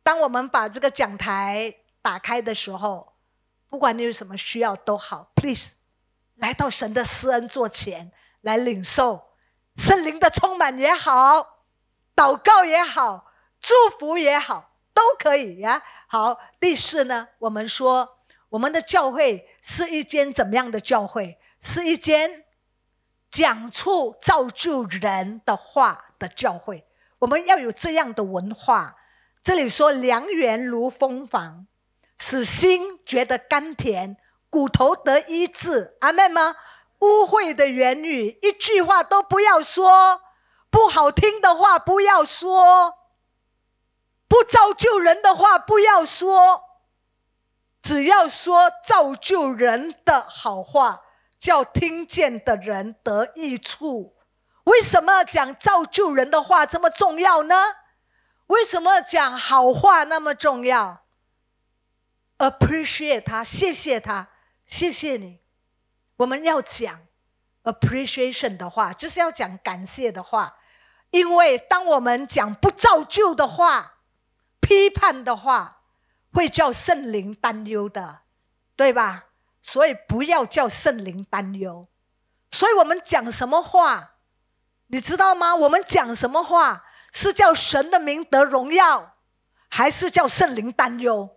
[0.02, 3.18] 当我们把这个讲台打开的时候，
[3.68, 5.74] 不管你有什么需要都好，please，
[6.36, 8.10] 来到神的施恩座前
[8.42, 9.22] 来领受
[9.76, 11.65] 圣灵的充满也好，
[12.15, 13.26] 祷告也好，
[13.60, 15.84] 祝福也好，都可以呀。
[16.08, 18.18] 好，第四呢，我们说。
[18.49, 21.38] 我们的教会是一间怎么样的教会？
[21.62, 22.45] 是一间
[23.29, 26.85] 讲出造就人的话的教会。
[27.19, 28.95] 我们要有这样的文化。
[29.41, 31.67] 这里说良缘如蜂房，
[32.17, 34.17] 使心觉得甘甜，
[34.49, 35.95] 骨头得医治。
[35.99, 36.55] 阿妹吗？
[36.99, 40.21] 污秽的言语，一句话都不要说；
[40.69, 42.93] 不好听的话不要说；
[44.27, 46.68] 不造就人的话不要说。
[47.82, 51.02] 只要说造就人的好话，
[51.38, 54.15] 叫听见的人得益处。
[54.65, 57.56] 为什么讲造就人的话这么重要呢？
[58.48, 61.04] 为什么讲好话那么重要
[62.38, 64.28] ？Appreciate 他，谢谢他，
[64.65, 65.39] 谢谢你。
[66.18, 67.02] 我们要讲
[67.63, 70.58] appreciation 的话，就是要讲感谢的话。
[71.12, 73.96] 因为当我们讲不造就的话、
[74.60, 75.79] 批判的话，
[76.32, 78.19] 会叫圣灵担忧的，
[78.75, 79.25] 对吧？
[79.62, 81.88] 所以不要叫圣灵担忧。
[82.52, 84.15] 所以我们讲什么话，
[84.88, 85.54] 你知道吗？
[85.54, 89.15] 我们讲什么话是叫神的名得荣耀，
[89.69, 91.30] 还是叫圣灵担忧？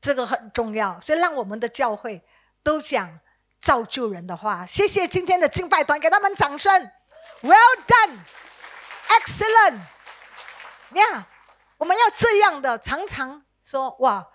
[0.00, 1.00] 这个很重要。
[1.00, 2.22] 所以让我们的教会
[2.62, 3.20] 都讲
[3.60, 4.66] 造就人的话。
[4.66, 6.90] 谢谢今天的敬拜团，给他们掌声。
[7.40, 8.18] Well done,
[9.08, 9.78] excellent.
[10.94, 11.26] 呀，
[11.78, 13.41] 我们要这样的常常。
[13.72, 14.28] 说哇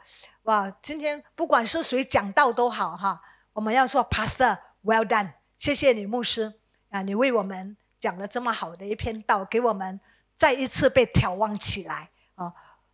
[0.45, 3.21] 哇，今天不管是谁讲道都好哈，
[3.53, 6.59] 我们要说 Pastor well done，谢谢你牧师
[6.89, 9.99] 啊，你为我们讲了这么好的一篇道，给我们
[10.35, 12.51] 再一次被眺望起来啊！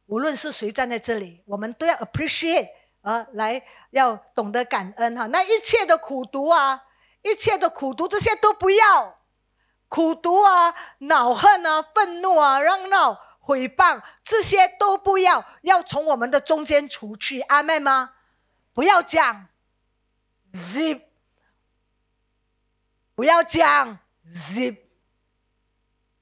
[0.08, 2.68] 无论是谁站在这里，我们都要 appreciate
[3.04, 5.28] 啊，来要懂得感恩哈。
[5.28, 6.84] 那一切的苦读啊，
[7.22, 9.16] 一切的苦读，这些都不要。
[9.88, 17.42] 苦读啊，恼恨啊，愤怒啊，嚷闹、诽谤，这些都不要，要从我们的中间除去。
[17.42, 18.14] 阿妹吗？
[18.74, 19.48] 不要讲
[20.54, 21.02] ，zip，
[23.14, 24.78] 不要讲，zip。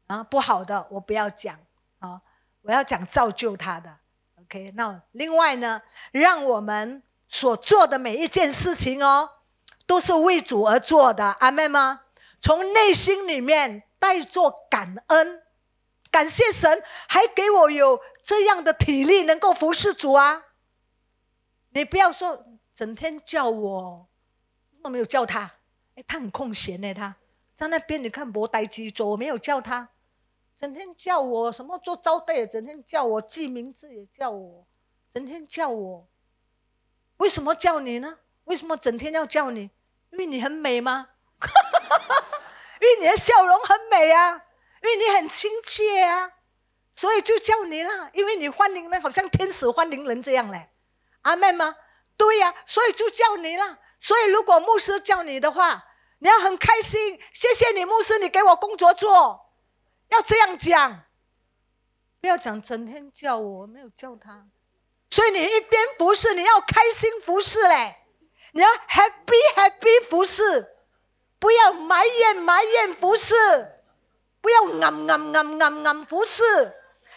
[0.07, 1.57] 啊，不好的，我不要讲
[1.99, 2.21] 啊！
[2.63, 3.97] 我要讲造就他的。
[4.41, 9.29] OK，那另外呢，让我们所做的每一件事情哦，
[9.85, 11.37] 都是为主而做的。
[11.39, 12.01] 阿妹吗？
[12.41, 15.43] 从内心里面带着感恩，
[16.11, 20.43] 感谢神还给我有这样的体力，能够服侍主啊！
[21.69, 22.45] 你不要说
[22.75, 24.09] 整天叫我，
[24.83, 25.49] 我没有叫他，
[25.95, 27.15] 哎，他很空闲呢，他
[27.55, 29.89] 在那边你看博呆机做，我没有叫他。
[30.59, 34.67] 整天叫我什么做招待，整天叫我记名字也叫我，
[35.13, 36.07] 整天叫我，
[37.17, 38.19] 为什么叫你呢？
[38.43, 39.71] 为什么整天要叫你？
[40.11, 41.07] 因为你很美吗？
[42.81, 44.43] 因为你的笑容很美啊，
[44.83, 46.31] 因为你很亲切啊，
[46.93, 48.09] 所以就叫你了。
[48.13, 50.69] 因为你欢迎人，好像天使欢迎人这样嘞。
[51.21, 51.75] 阿妹吗？
[52.17, 53.79] 对呀，所以就叫你了。
[53.99, 55.83] 所以如果牧师叫你的话，
[56.19, 57.19] 你要很开心。
[57.33, 59.49] 谢谢你，牧师，你给我工作做。
[60.09, 61.05] 要这样讲，
[62.19, 64.45] 不要讲整天叫我，没有叫他，
[65.09, 67.95] 所以你一边服侍，你要开心服侍嘞，
[68.51, 70.75] 你要 happy happy 服侍，
[71.39, 73.33] 不要埋怨埋怨服侍，
[74.41, 76.43] 不要暗暗暗暗暗服侍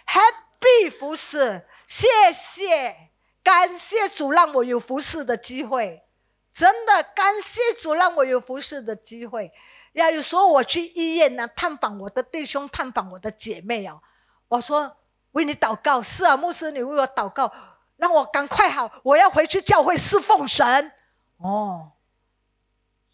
[0.06, 3.10] ，happy 服侍，谢谢，
[3.42, 6.04] 感谢主让我有服侍的机会，
[6.52, 9.52] 真的感谢主让我有服侍的机会。
[9.94, 14.00] 要有时候我去医院呢，探访我的弟兄，探访我的姐妹哦。
[14.48, 14.96] 我说
[15.32, 17.50] 为你祷告，是啊，牧师，你为我祷告，
[17.96, 20.92] 让我赶快好，我要回去教会侍奉神。
[21.38, 21.92] 哦，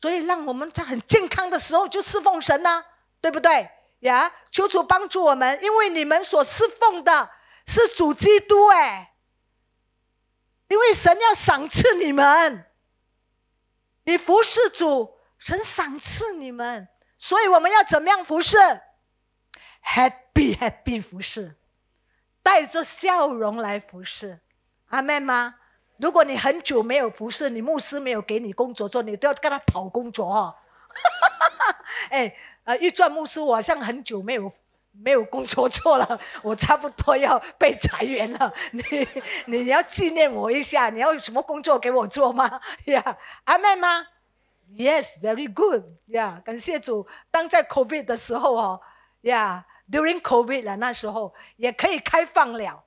[0.01, 2.85] 所以让我们在很健康的时候就侍奉神呢，
[3.21, 3.71] 对不对
[4.01, 4.33] 呀？
[4.51, 7.31] 求主帮助我们，因为你们所侍奉的
[7.67, 9.15] 是主基督哎，
[10.69, 12.67] 因为神要赏赐你们，
[14.05, 15.19] 你服侍主。
[15.43, 16.87] 神赏赐你们，
[17.17, 18.59] 所以我们要怎么样服侍
[19.83, 21.57] ？Happy Happy 服侍，
[22.43, 24.41] 带着笑容来服侍，
[24.89, 25.55] 阿妹吗？
[25.97, 30.55] 如果你很久没有服侍，你牧师没有给你工作做，你都要跟他讨工作哦。
[32.13, 34.51] 哎，呃，玉传牧师，我好像很久没有
[34.93, 38.53] 没有工作做了， 我差不多要被裁员了。
[38.73, 38.83] 你
[39.47, 42.61] 你要纪念我一下，你要有什么工作给我做吗？
[42.87, 44.07] 呀，阿妹吗
[44.77, 45.85] ？Yes, very good.
[46.09, 47.07] Yeah，感谢主。
[47.31, 48.81] 当在 COVID 的时候哦
[49.23, 52.85] ，Yeah，during COVID 了，那时候也可以开放了。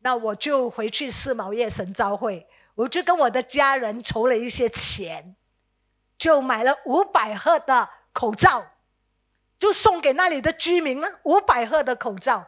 [0.00, 5.36] 那我就回去四毛叶神召会，我就跟我的家人筹了一些钱，
[6.18, 8.64] 就买了五百盒的口罩，
[9.62, 11.08] 就送给那里的居民了。
[11.22, 12.44] 五百盒的口罩，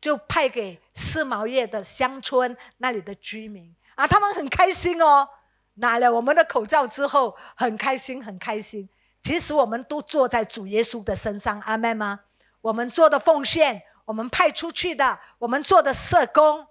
[0.00, 5.28] 就派给四毛叶的乡村那里的居民啊，他们很开心哦。
[5.74, 8.88] 拿了我们的口罩之后，很开心，很开心。
[9.22, 12.18] 其实我们都坐在主耶稣的身上，阿妹吗？
[12.62, 16.66] 我们做的奉献，我们派出去的，我们做的社工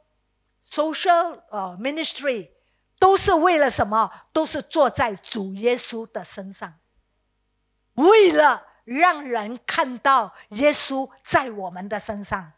[0.68, 2.50] ，social 呃 ministry，
[3.00, 4.12] 都是为了什么？
[4.34, 6.74] 都是坐在主耶稣的身上，
[7.94, 8.66] 为了
[8.98, 12.54] 让人看到耶稣在我们的身上。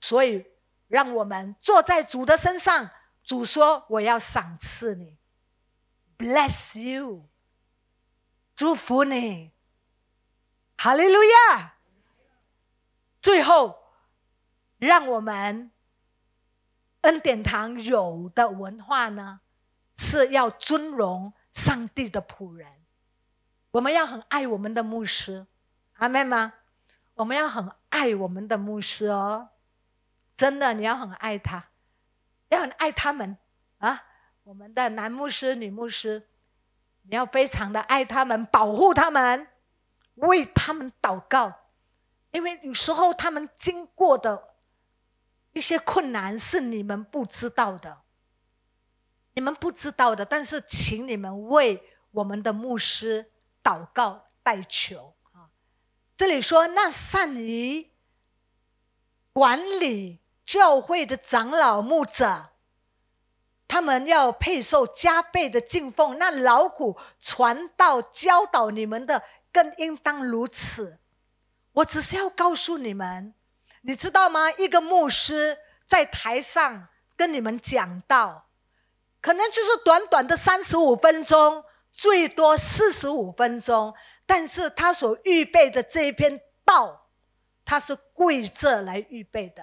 [0.00, 0.46] 所以，
[0.88, 2.90] 让我们坐在主的身上。
[3.22, 5.16] 主说：“我要赏赐你
[6.18, 7.28] ，bless you，
[8.56, 9.52] 祝福你，
[10.76, 11.74] 哈利路亚。”
[13.22, 13.78] 最后，
[14.78, 15.70] 让我们
[17.02, 19.40] 恩典堂有的文化呢，
[19.96, 22.81] 是要尊荣上帝的仆人。
[23.72, 25.46] 我们要很爱我们的牧师，
[25.94, 26.52] 阿妹吗？
[27.14, 29.48] 我们要很爱我们的牧师哦，
[30.36, 31.64] 真的，你要很爱他。
[32.48, 33.38] 要很爱他们
[33.78, 34.04] 啊！
[34.44, 36.28] 我们的男牧师、女牧师，
[37.04, 39.48] 你要非常的爱他们，保护他们，
[40.16, 41.50] 为他们祷告，
[42.30, 44.54] 因为有时候他们经过的
[45.54, 48.02] 一些困难是你们不知道的，
[49.32, 50.26] 你们不知道的。
[50.26, 53.31] 但是，请你们为我们的牧师
[53.62, 55.48] 祷告代求啊！
[56.16, 57.90] 这里说，那善于
[59.32, 60.20] 管理。
[60.44, 62.50] 教会的长老牧者，
[63.68, 66.18] 他们要配受加倍的敬奉。
[66.18, 70.98] 那劳苦传道教导你们的，更应当如此。
[71.74, 73.32] 我只是要告诉你们，
[73.82, 74.50] 你知道吗？
[74.50, 75.56] 一个牧师
[75.86, 78.48] 在台上跟你们讲道，
[79.20, 83.94] 可能就是短短的三十五分钟，最多四十五分钟，
[84.26, 87.06] 但是他所预备的这一篇道，
[87.64, 89.62] 他是跪着来预备的，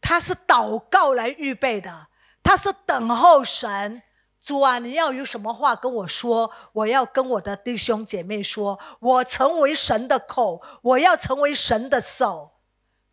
[0.00, 2.08] 他是祷告来预备的，
[2.42, 4.02] 他是等候神。
[4.40, 6.50] 主啊，你要有什么话跟我说？
[6.72, 12.52] 我要跟我的弟兄姐妹说，我成为神的口，我要成为神的手。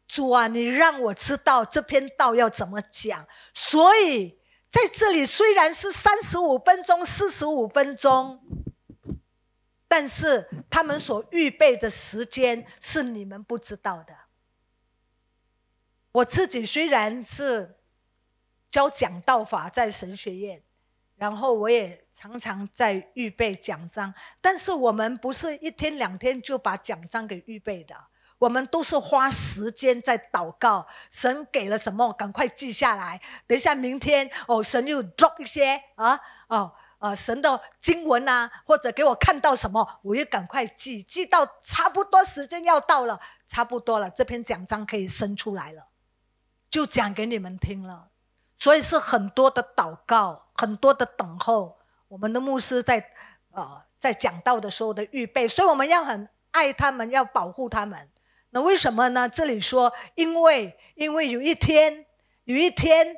[0.07, 3.27] 主啊，你让我知道这篇道要怎么讲。
[3.53, 4.39] 所以
[4.75, 8.37] 在这里虽然是三十五分钟、四十五分钟，
[9.87, 14.13] 但是他们所预备的时间是你们不知道的。
[16.11, 17.77] 我自己虽然是
[18.69, 20.61] 教讲道法在神学院。
[21.15, 27.95] 然后我也常常在预备奖章，但是我们不是一天两天就把奖章给预备的，
[28.45, 33.19] 我们都是花时间在祷告，神给了什么，赶快记下来。
[33.47, 45.87] 等一下明天哦，神又 drop 一些啊哦啊神的经文啊，或者给我看到什么，我也赶快记，记到差不多时间要到了，差不多了，这篇奖章可以生出来了，
[46.69, 48.09] 就讲给你们听了。
[48.59, 51.79] 所以是很多的祷告，很多的等候。
[52.07, 53.03] 我们的牧师在，
[53.53, 58.07] 呃，在讲道的时候的预备，所以我们要很爱他们，要保护他们。
[58.55, 59.27] 那为什么呢？
[59.27, 62.05] 这里说，因为因为有一天，
[62.45, 63.17] 有一天，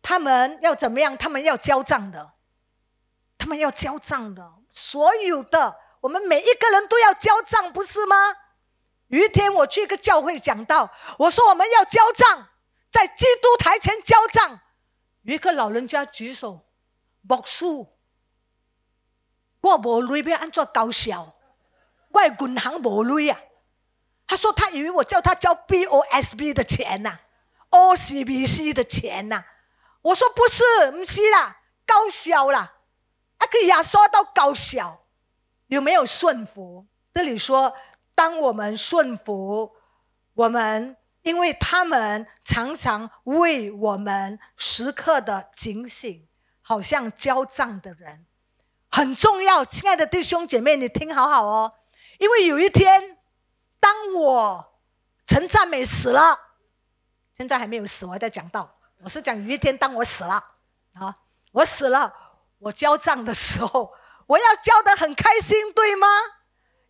[0.00, 1.16] 他们要怎么样？
[1.16, 2.34] 他们要交账的，
[3.36, 4.48] 他们要交账的。
[4.70, 8.14] 所有的，我们每一个人都要交账，不是吗？
[9.08, 12.46] 有一天我去一个教会讲道，我说我们要交账，
[12.88, 14.60] 在基督台前交账。
[15.22, 16.64] 有一个老人家举手，
[17.22, 17.66] 牧师，
[19.62, 21.34] 我无雷要安怎搞笑？
[22.10, 23.40] 我银行无雷啊！
[24.26, 27.18] 他说他以为我叫他交 B O S B 的钱呐
[27.70, 29.44] ，O C B C 的钱呐。
[30.02, 32.74] 我说不是，不是啦，高小啦，
[33.38, 35.02] 还可以压缩到高小。
[35.68, 36.86] 有没有顺服？
[37.14, 37.74] 这里说，
[38.14, 39.74] 当我们顺服，
[40.34, 40.96] 我们。
[41.22, 46.24] 因为他们常常为我们时刻的警醒，
[46.62, 48.24] 好像交账的人，
[48.92, 49.64] 很重要。
[49.64, 51.72] 亲爱的弟兄姐妹，你听好好哦。
[52.20, 53.15] 因为有一天，
[53.86, 54.72] 当我
[55.28, 56.36] 陈赞美死了，
[57.36, 58.68] 现在还没有死，我还在讲道。
[59.04, 60.44] 我是讲有一天，当我死了
[60.94, 61.14] 啊，
[61.52, 62.12] 我死了，
[62.58, 63.94] 我交账的时候，
[64.26, 66.08] 我要交的很开心，对吗？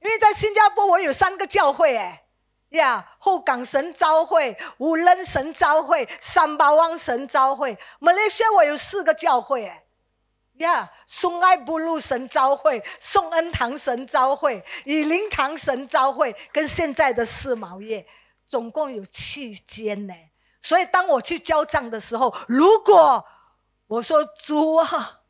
[0.01, 2.23] 因为在新加坡，我有三个教会，哎。
[2.71, 9.86] 呀，后港神召会、五仁神召会、三巴湾神召会，马来西亚我有四个教会哎。
[10.59, 18.07] 呀，松爱布路神召会、宋恩堂神召会、以灵堂神召会，跟现在的四毛业，
[18.49, 20.15] 总共有七间呢。
[20.63, 23.25] 所以当我去交账的时候，如果
[23.87, 25.21] 我说主啊，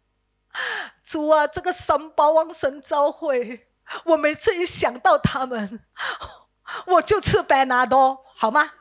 [1.05, 3.69] 主啊，这个三巴湾神召会，
[4.05, 5.81] 我每次一想到他们。
[6.87, 8.73] 我就吃白拿多，好吗？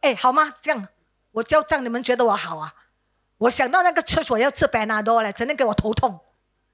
[0.00, 0.54] 哎，好吗？
[0.62, 0.88] 这样
[1.32, 2.74] 我交账，你们觉得我好啊？
[3.40, 6.20] 我想到那个 church，我要吃白拿多了，整天给我头痛。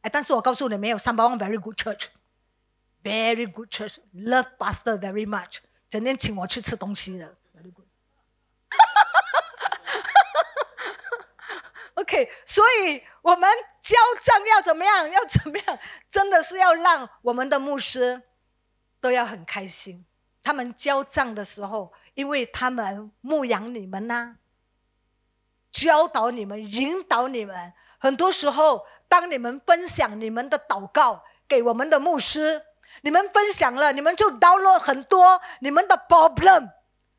[0.01, 5.59] 哎，但是我告诉你，没有三八 one very good church，very good church，love pastor very much，
[5.89, 7.87] 整天请我去吃东西的，very good。
[11.95, 13.49] OK，所以我们
[13.81, 13.95] 交
[14.25, 15.09] 账要怎么样？
[15.09, 15.79] 要怎么样？
[16.11, 18.21] 真的是要让我们的牧师
[19.01, 20.05] 都要很开心。
[20.43, 24.39] 他们交账的时候，因为他们牧养你们呐，
[25.77, 27.73] 教导你们，引导你们。
[27.99, 32.63] 很多时候，当你们分享你们的祷告给我们的牧师，
[33.03, 36.71] 你们分享了，你们就 download 很多你们的 problem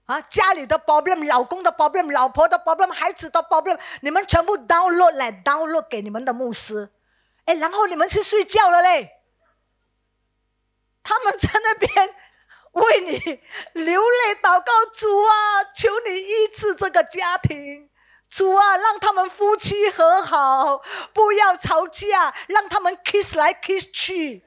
[0.05, 6.89] 啊，家里的 problem，老公的 problem，老婆的 problem，孩子的 problem，你们全部 download 来 download 给你们的牧师。
[7.45, 9.09] 哎，然后你们去睡觉了嘞，
[11.03, 11.91] 他们在那边。
[12.73, 13.17] 为你
[13.73, 17.89] 流泪祷告，主啊，求你医治这个家庭，
[18.30, 20.82] 主啊，让他们夫妻和好，
[21.13, 24.43] 不要吵架，让他们 kiss 来 kiss 去，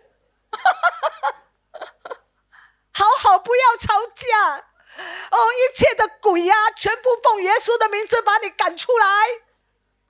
[2.93, 4.66] 好好不要吵架。
[5.31, 9.07] 哦，一切的鬼呀，全部奉耶稣的名字把你赶出来。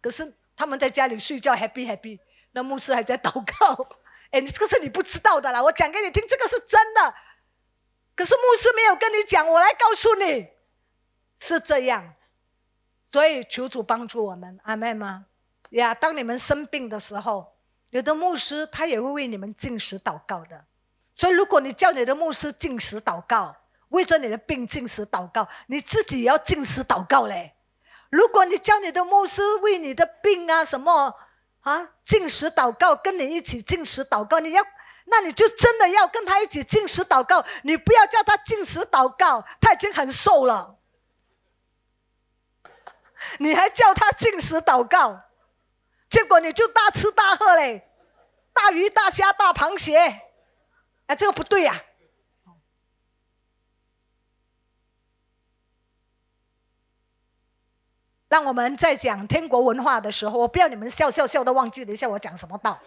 [0.03, 2.19] 可是他们在家里睡觉 happy happy，
[2.53, 3.89] 那牧师还在祷告。
[4.33, 7.15] 哎，这个是你不知道的啦，我讲给你听，这个是真的。
[8.17, 10.49] 可是牧师没有跟你讲，我来告诉你，
[11.39, 12.15] 是这样。
[13.11, 15.27] 所以求主帮助我们，阿妹吗？
[15.71, 17.53] 呀，当你们生病的时候，
[17.91, 20.65] 有的牧师他也会为你们进食祷告的。
[21.17, 23.55] 所以如果你叫你的牧师进食祷告，
[23.89, 27.55] 为着你的病进食祷告，你自己也要进食祷告嘞。
[28.11, 31.15] 如果你叫你的牧师为你的病啊什么
[31.61, 34.65] 啊进食祷告，跟你一起进食祷告，你要，
[35.07, 37.45] 那你就真的要跟他一起进食祷告。
[37.63, 40.80] 你不要叫他进食祷告，他已经很瘦了，
[43.39, 45.23] 你还叫他进食祷告，
[46.09, 47.89] 结果你就大吃大喝嘞，
[48.53, 49.97] 大鱼大虾大螃蟹，
[51.07, 51.83] 哎，这个不对呀。
[58.29, 62.79] 让我们在讲天国文化的时候，我不要你们笑笑笑都忘记了一下我讲什么道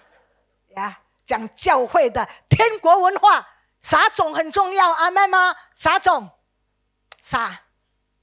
[0.75, 0.99] 呀？
[1.25, 3.47] 讲教会的天国文化，
[3.81, 5.55] 撒种很重要，阿妹吗？
[5.73, 6.29] 撒种，
[7.21, 7.61] 撒，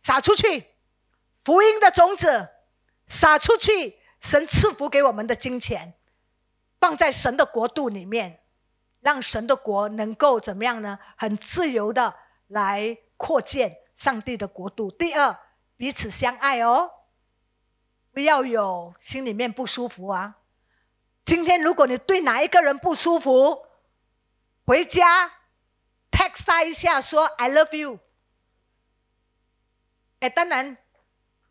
[0.03, 0.67] 撒出去，
[1.51, 2.49] 福音的种子
[3.09, 5.95] 撒出去，神赐福给我们的金钱，
[6.79, 8.45] 放在神的国度里面，
[9.01, 10.97] 让神的国能够怎么样呢？
[11.17, 12.15] 很自由的
[12.47, 14.93] 来扩建上帝的国度。
[14.93, 15.37] 第二，
[15.77, 16.89] 彼此相爱哦。
[18.13, 20.37] 不要有心里面不舒服啊！
[21.25, 23.67] 今天如果你对哪一个人不舒服，
[24.65, 25.33] 回家
[26.13, 27.99] text 他一下说 I love you。
[30.21, 30.77] 哎，当然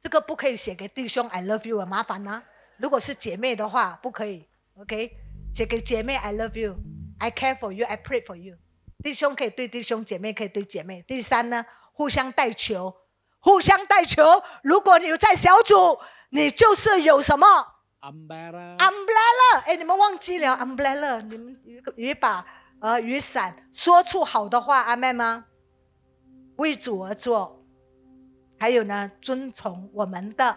[0.02, 2.44] 这个不可以写给弟兄 I love you 啊，麻烦呢。
[2.78, 4.48] 如果是姐妹的话，不可以。
[4.76, 5.12] OK，
[5.54, 8.56] 写给姐妹 I love you，I care for you，I pray for you。
[9.04, 11.04] 弟兄可以对弟兄，姐妹可以对姐妹。
[11.04, 12.96] 第三呢，互相带球，
[13.40, 14.44] 互相带球。
[14.64, 16.00] 如果你有在小组。
[16.32, 17.48] 你就是有什么
[18.02, 21.20] ？umbrella，umbrella，哎，你们忘记了 umbrella？
[21.22, 22.46] 你们有个有一把
[22.82, 25.46] 呃雨伞，说出好的话，阿妹吗？
[26.58, 27.59] 为主而做，
[28.60, 30.56] 还有呢，遵从我们的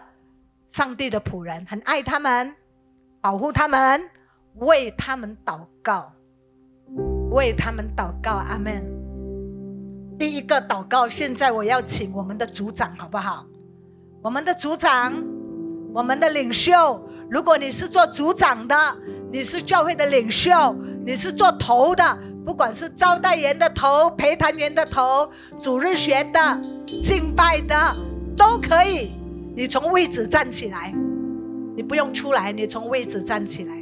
[0.69, 2.53] 上帝的仆人，很爱他们，
[3.21, 4.09] 保护他们，
[4.55, 6.11] 为他们祷告，
[7.31, 8.83] 为他们祷告，阿门。
[10.19, 13.45] 第一个祷告，现在我要请我们的组长，好不好？
[14.21, 15.13] 我们的组长。
[15.95, 16.99] 我们的领袖，
[17.29, 18.75] 如果你是做组长的，
[19.31, 20.75] 你是教会的领袖，
[21.05, 26.61] 你是做头的，不管是招待员的头、陪谈员的头、主日学的、
[27.03, 27.75] 敬拜的，
[28.35, 29.11] 都可以。
[29.55, 30.93] 你从位置站起来，
[31.75, 33.75] 你不用出来，你从位置站起来。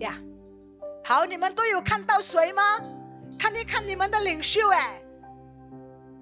[0.00, 0.14] 呀，
[1.04, 2.62] 好，你们都有看到谁吗？
[3.38, 5.00] 看一看你们的领袖，哎。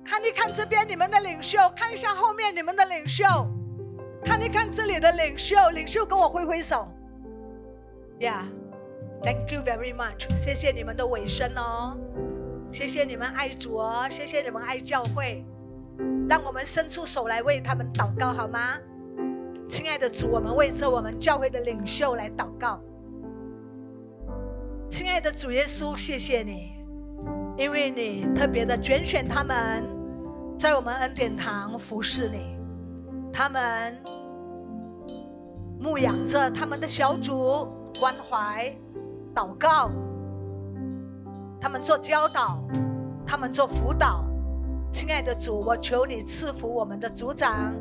[0.04, 3.24] 看一看这边你们的领袖，看一下后面你们的领袖，
[4.24, 6.86] 看一看这里的领袖，领袖跟我挥挥手。
[8.20, 8.46] 呀
[9.22, 11.96] Thank you very much，谢谢你们的尾声哦，
[12.70, 15.44] 谢谢你们爱主哦，谢谢你们爱教会，
[16.28, 18.78] 让我们伸出手来为他们祷告好吗？
[19.68, 22.80] 亲爱的主，我们为着我们教会的领袖来祷告。
[24.88, 26.72] 亲爱的主耶稣，谢谢你，
[27.58, 29.82] 因为你特别的拣选他们。
[30.58, 32.56] 在我们恩典堂服侍你，
[33.30, 33.94] 他们
[35.78, 37.68] 牧养着他们的小组，
[38.00, 38.74] 关怀、
[39.36, 39.90] 祷告，
[41.60, 42.58] 他们做教导，
[43.26, 44.24] 他们做辅导。
[44.90, 47.74] 亲爱的主，我求你赐福我们的组长，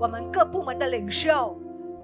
[0.00, 1.56] 我们各部门的领袖，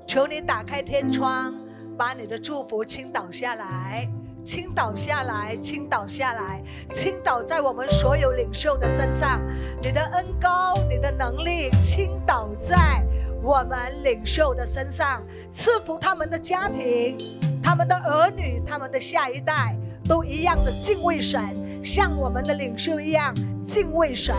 [0.07, 1.53] 求你打开天窗，
[1.99, 4.09] 把你的祝福倾倒下来。
[4.45, 6.63] 倾倒下来，倾倒下来，
[6.95, 9.41] 倾倒在我们所有领袖的身上。
[9.81, 13.05] 你的恩高，你的能力，倾倒在
[13.43, 15.21] 我们领袖的身上，
[15.51, 17.19] 赐福他们的家庭、
[17.63, 19.77] 他们的儿女、他们的下一代，
[20.09, 21.41] 都一样的敬畏神，
[21.85, 23.35] 像我们的领袖一样
[23.65, 24.35] 敬畏神。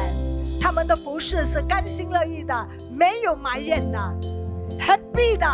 [0.62, 3.99] 他们的服饰是甘心乐意的，没有埋怨的
[4.80, 5.45] ，happy 的。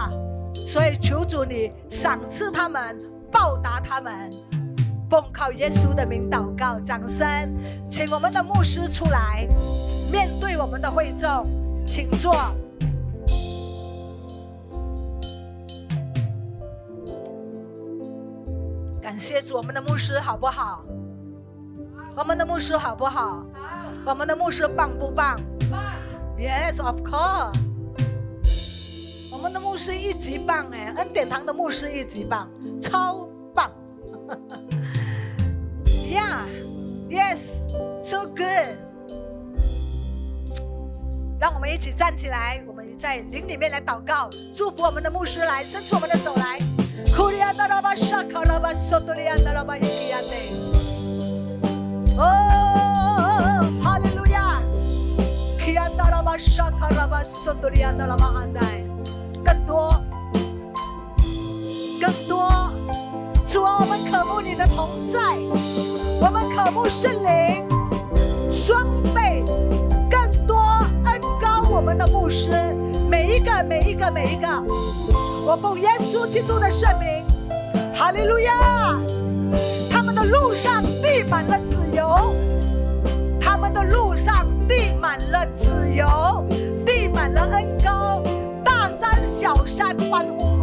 [0.54, 2.98] 所以求主你赏赐他们。
[3.32, 4.28] 报答他们，
[5.08, 7.28] 奉靠耶稣的名祷告，掌声，
[7.88, 9.48] 请我们的牧师出来，
[10.12, 11.46] 面对我们的会众，
[11.86, 12.34] 请坐。
[19.20, 20.86] 谢主，我们的牧师好不好？
[22.16, 23.12] 我们的牧师好不好？
[23.12, 23.46] 好。
[24.06, 25.40] 我们的牧师棒不棒？
[25.70, 25.82] 棒。
[26.38, 27.54] Yes, of course。
[29.32, 32.50] 我们的牧师一级棒哎，恩典堂的牧师一级棒。
[32.82, 33.70] 超棒！
[35.86, 36.46] Yeah,
[37.10, 37.68] yes,
[38.02, 38.76] so good。
[41.40, 46.58] 让我们一起站起来，我们在灵里面来祷告，祝福我们的牧师来，伸出我们的手来。
[52.18, 54.62] 哦，哈利路亚！
[59.44, 59.90] 更多。
[62.00, 62.72] 更多，
[63.46, 65.20] 主啊，我们渴慕你的同在，
[66.22, 67.68] 我们渴慕圣灵，
[68.50, 69.44] 双倍、
[70.10, 70.56] 更多
[71.04, 72.50] 恩高我们的牧师，
[73.10, 74.48] 每一个、每一个、每一个，
[75.46, 77.24] 我奉耶稣基督的圣名，
[77.94, 79.00] 哈利路亚！
[79.90, 82.34] 他们的路上地满了自由，
[83.42, 86.46] 他们的路上地满了自由，
[86.86, 88.22] 地满了恩高，
[88.64, 90.62] 大山小山欢呼。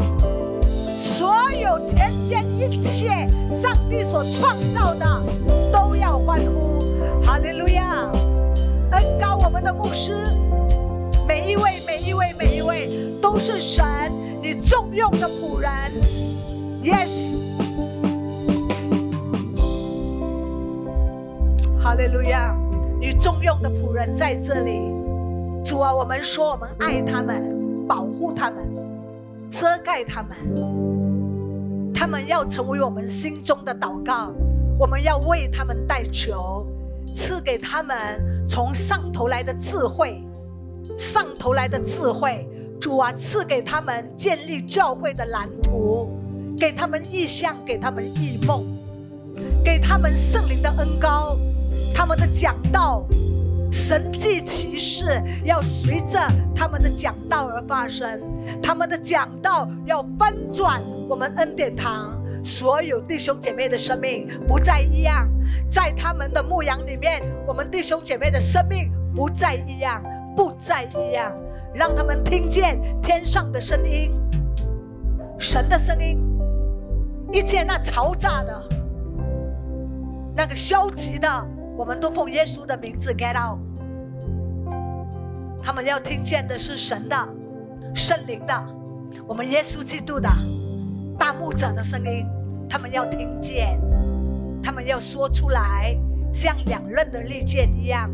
[1.00, 5.22] 所有田间一切，上帝所创造的
[5.72, 6.84] 都要欢呼，
[7.24, 8.10] 哈利路亚！
[8.92, 10.16] 恩高我们的牧师，
[11.26, 12.88] 每一位、每一位、每一位
[13.20, 13.84] 都是神
[14.46, 15.68] 你重用的仆人
[16.80, 17.42] ，yes，
[21.80, 22.56] 哈利路亚！
[23.00, 24.78] 你重用的仆人在这里，
[25.64, 28.64] 主啊，我们说我们爱他们，保护他们，
[29.50, 30.36] 遮盖他们。
[31.92, 34.32] 他们要成为我们心中的祷告，
[34.78, 36.64] 我们要为他们代求，
[37.12, 37.96] 赐给他们
[38.48, 40.22] 从上头来的智慧，
[40.96, 42.48] 上头来的智慧，
[42.80, 46.08] 主啊，赐给他们建立教会的蓝图，
[46.58, 48.64] 给他们意向，给他们异梦，
[49.64, 51.36] 给他们圣灵的恩高，
[51.94, 53.04] 他们的讲道。
[53.72, 56.18] 神迹奇事要随着
[56.54, 58.22] 他们的讲道而发生，
[58.62, 65.28] 他们的讲道要翻转我们恩典堂所有弟兄姐妹的生命不再一样，
[65.68, 70.02] 在他们的牧羊里面，我们弟兄姐妹的生命不再一样，
[70.34, 71.30] 不再一样，
[71.76, 74.10] 让他们听见天上的声音，
[75.38, 76.18] 神的声音，
[77.30, 78.68] 一切那嘈杂的、
[80.34, 81.28] 那个消极的，
[81.76, 83.58] 我们都奉耶稣的名字 get out。
[85.62, 87.28] 他们要听见的是神的、
[87.94, 88.66] 圣灵的、
[89.26, 90.30] 我们耶稣基督的
[91.18, 92.26] 大牧者的声音。
[92.70, 93.78] 他们要听见，
[94.62, 95.94] 他们要说出来，
[96.32, 98.10] 像两刃的利剑一样，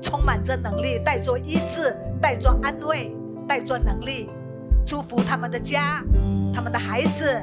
[0.00, 3.14] 充满着能力，带着医治，带着安慰，
[3.46, 4.28] 带着能力，
[4.84, 6.02] 祝福他们的家、
[6.54, 7.40] 他们的孩子、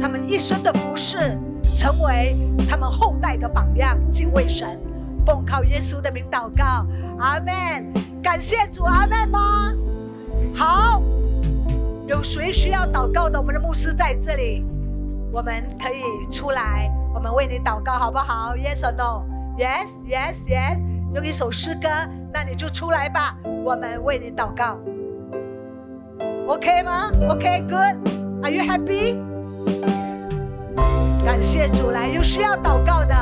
[0.00, 1.38] 他们一生的服饰，
[1.76, 2.36] 成为
[2.68, 4.78] 他们后代的榜样，敬畏神，
[5.24, 6.86] 奉靠耶稣的名祷告，
[7.18, 7.92] 阿门。
[8.22, 9.72] 感谢主，阿门吗？
[10.52, 11.00] 好，
[12.08, 13.38] 有谁需要祷告的？
[13.38, 14.64] 我们的牧师在这里，
[15.32, 20.82] 我们可以出来，我们为你祷告，好不好？Yes or no？Yes, yes, yes。
[21.14, 21.88] 用一首诗歌，
[22.32, 24.78] 那你就出来吧，我们为你祷告。
[26.46, 27.96] OK 吗？OK, good.
[28.42, 29.16] Are you happy？
[31.24, 33.14] 感谢主，来有需要祷告的，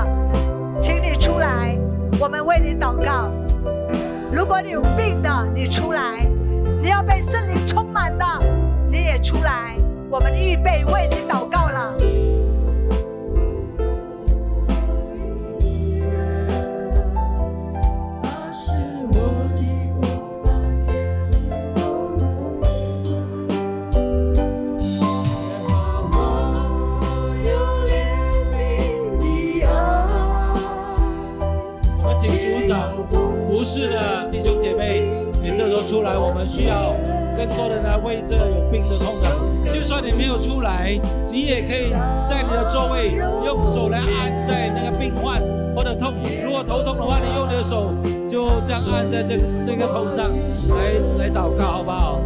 [0.80, 1.78] 请你出来，
[2.20, 3.30] 我们为你祷告。
[4.32, 6.26] 如果你有病的，你出来；
[6.82, 8.24] 你要被圣灵充满的，
[8.88, 9.76] 你也出来。
[10.10, 11.94] 我们预备为你祷告了。
[36.04, 36.94] 来，我们需要
[37.34, 39.28] 更多的来为这有病的痛的。
[39.72, 41.00] 就算你没有出来，
[41.32, 41.90] 你也可以
[42.24, 45.40] 在你的座位用手来按在那个病患
[45.74, 46.12] 或者痛。
[46.44, 47.90] 如果头痛的话，你用你的手
[48.30, 50.30] 就这样按在这这个头上
[50.68, 50.76] 来
[51.18, 52.20] 来祷告，好不好？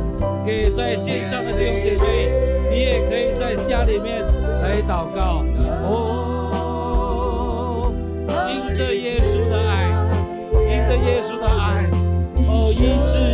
[0.45, 2.29] 给在线上的弟兄姐妹，
[2.71, 4.27] 你也可以在家里面
[4.61, 5.45] 来祷告。
[5.87, 7.93] 哦，
[8.51, 9.89] 因着耶稣的爱，
[10.65, 11.87] 因着耶稣的爱，
[12.49, 13.28] 哦，医治。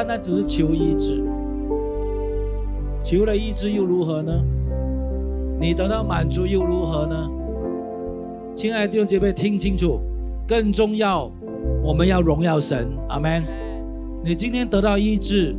[0.00, 1.22] 单单只是求医治，
[3.04, 4.32] 求了医治又如何呢？
[5.60, 7.30] 你得到满足又如何呢？
[8.54, 10.00] 亲爱的弟兄姐妹，听清楚，
[10.48, 11.30] 更重要，
[11.82, 13.44] 我们要荣耀神，阿门。
[14.24, 15.54] 你今天得到医治，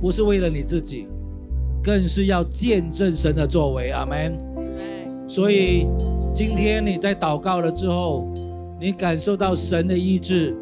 [0.00, 1.06] 不是为了你自己，
[1.84, 4.36] 更是要见证神的作为，阿门。
[5.28, 5.86] 所以。
[6.32, 8.24] 今天你在祷告了之后，
[8.80, 10.56] 你感受到神的医治，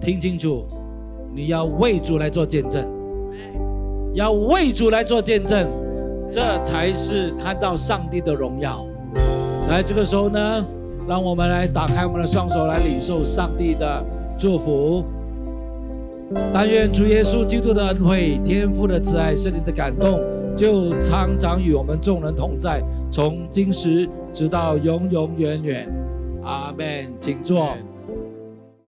[0.00, 0.64] 听清楚，
[1.38, 2.84] 你要为主来做见证，
[4.12, 5.70] 要为主来做见证，
[6.28, 8.84] 这才是看到上帝的荣耀。
[9.70, 10.66] 来，这个时候呢，
[11.06, 14.04] 让我们来打开我们的双手，来领受上帝的
[14.36, 15.04] 祝福。
[16.52, 20.20] 但愿主耶稣基督的恩惠、天父的慈爱、圣灵的感动，
[20.56, 22.82] 就常常与我们众人同在，
[23.12, 24.08] 从今时。
[24.30, 25.88] 直到永永远远，
[26.42, 26.86] 阿门，
[27.18, 27.70] 请坐。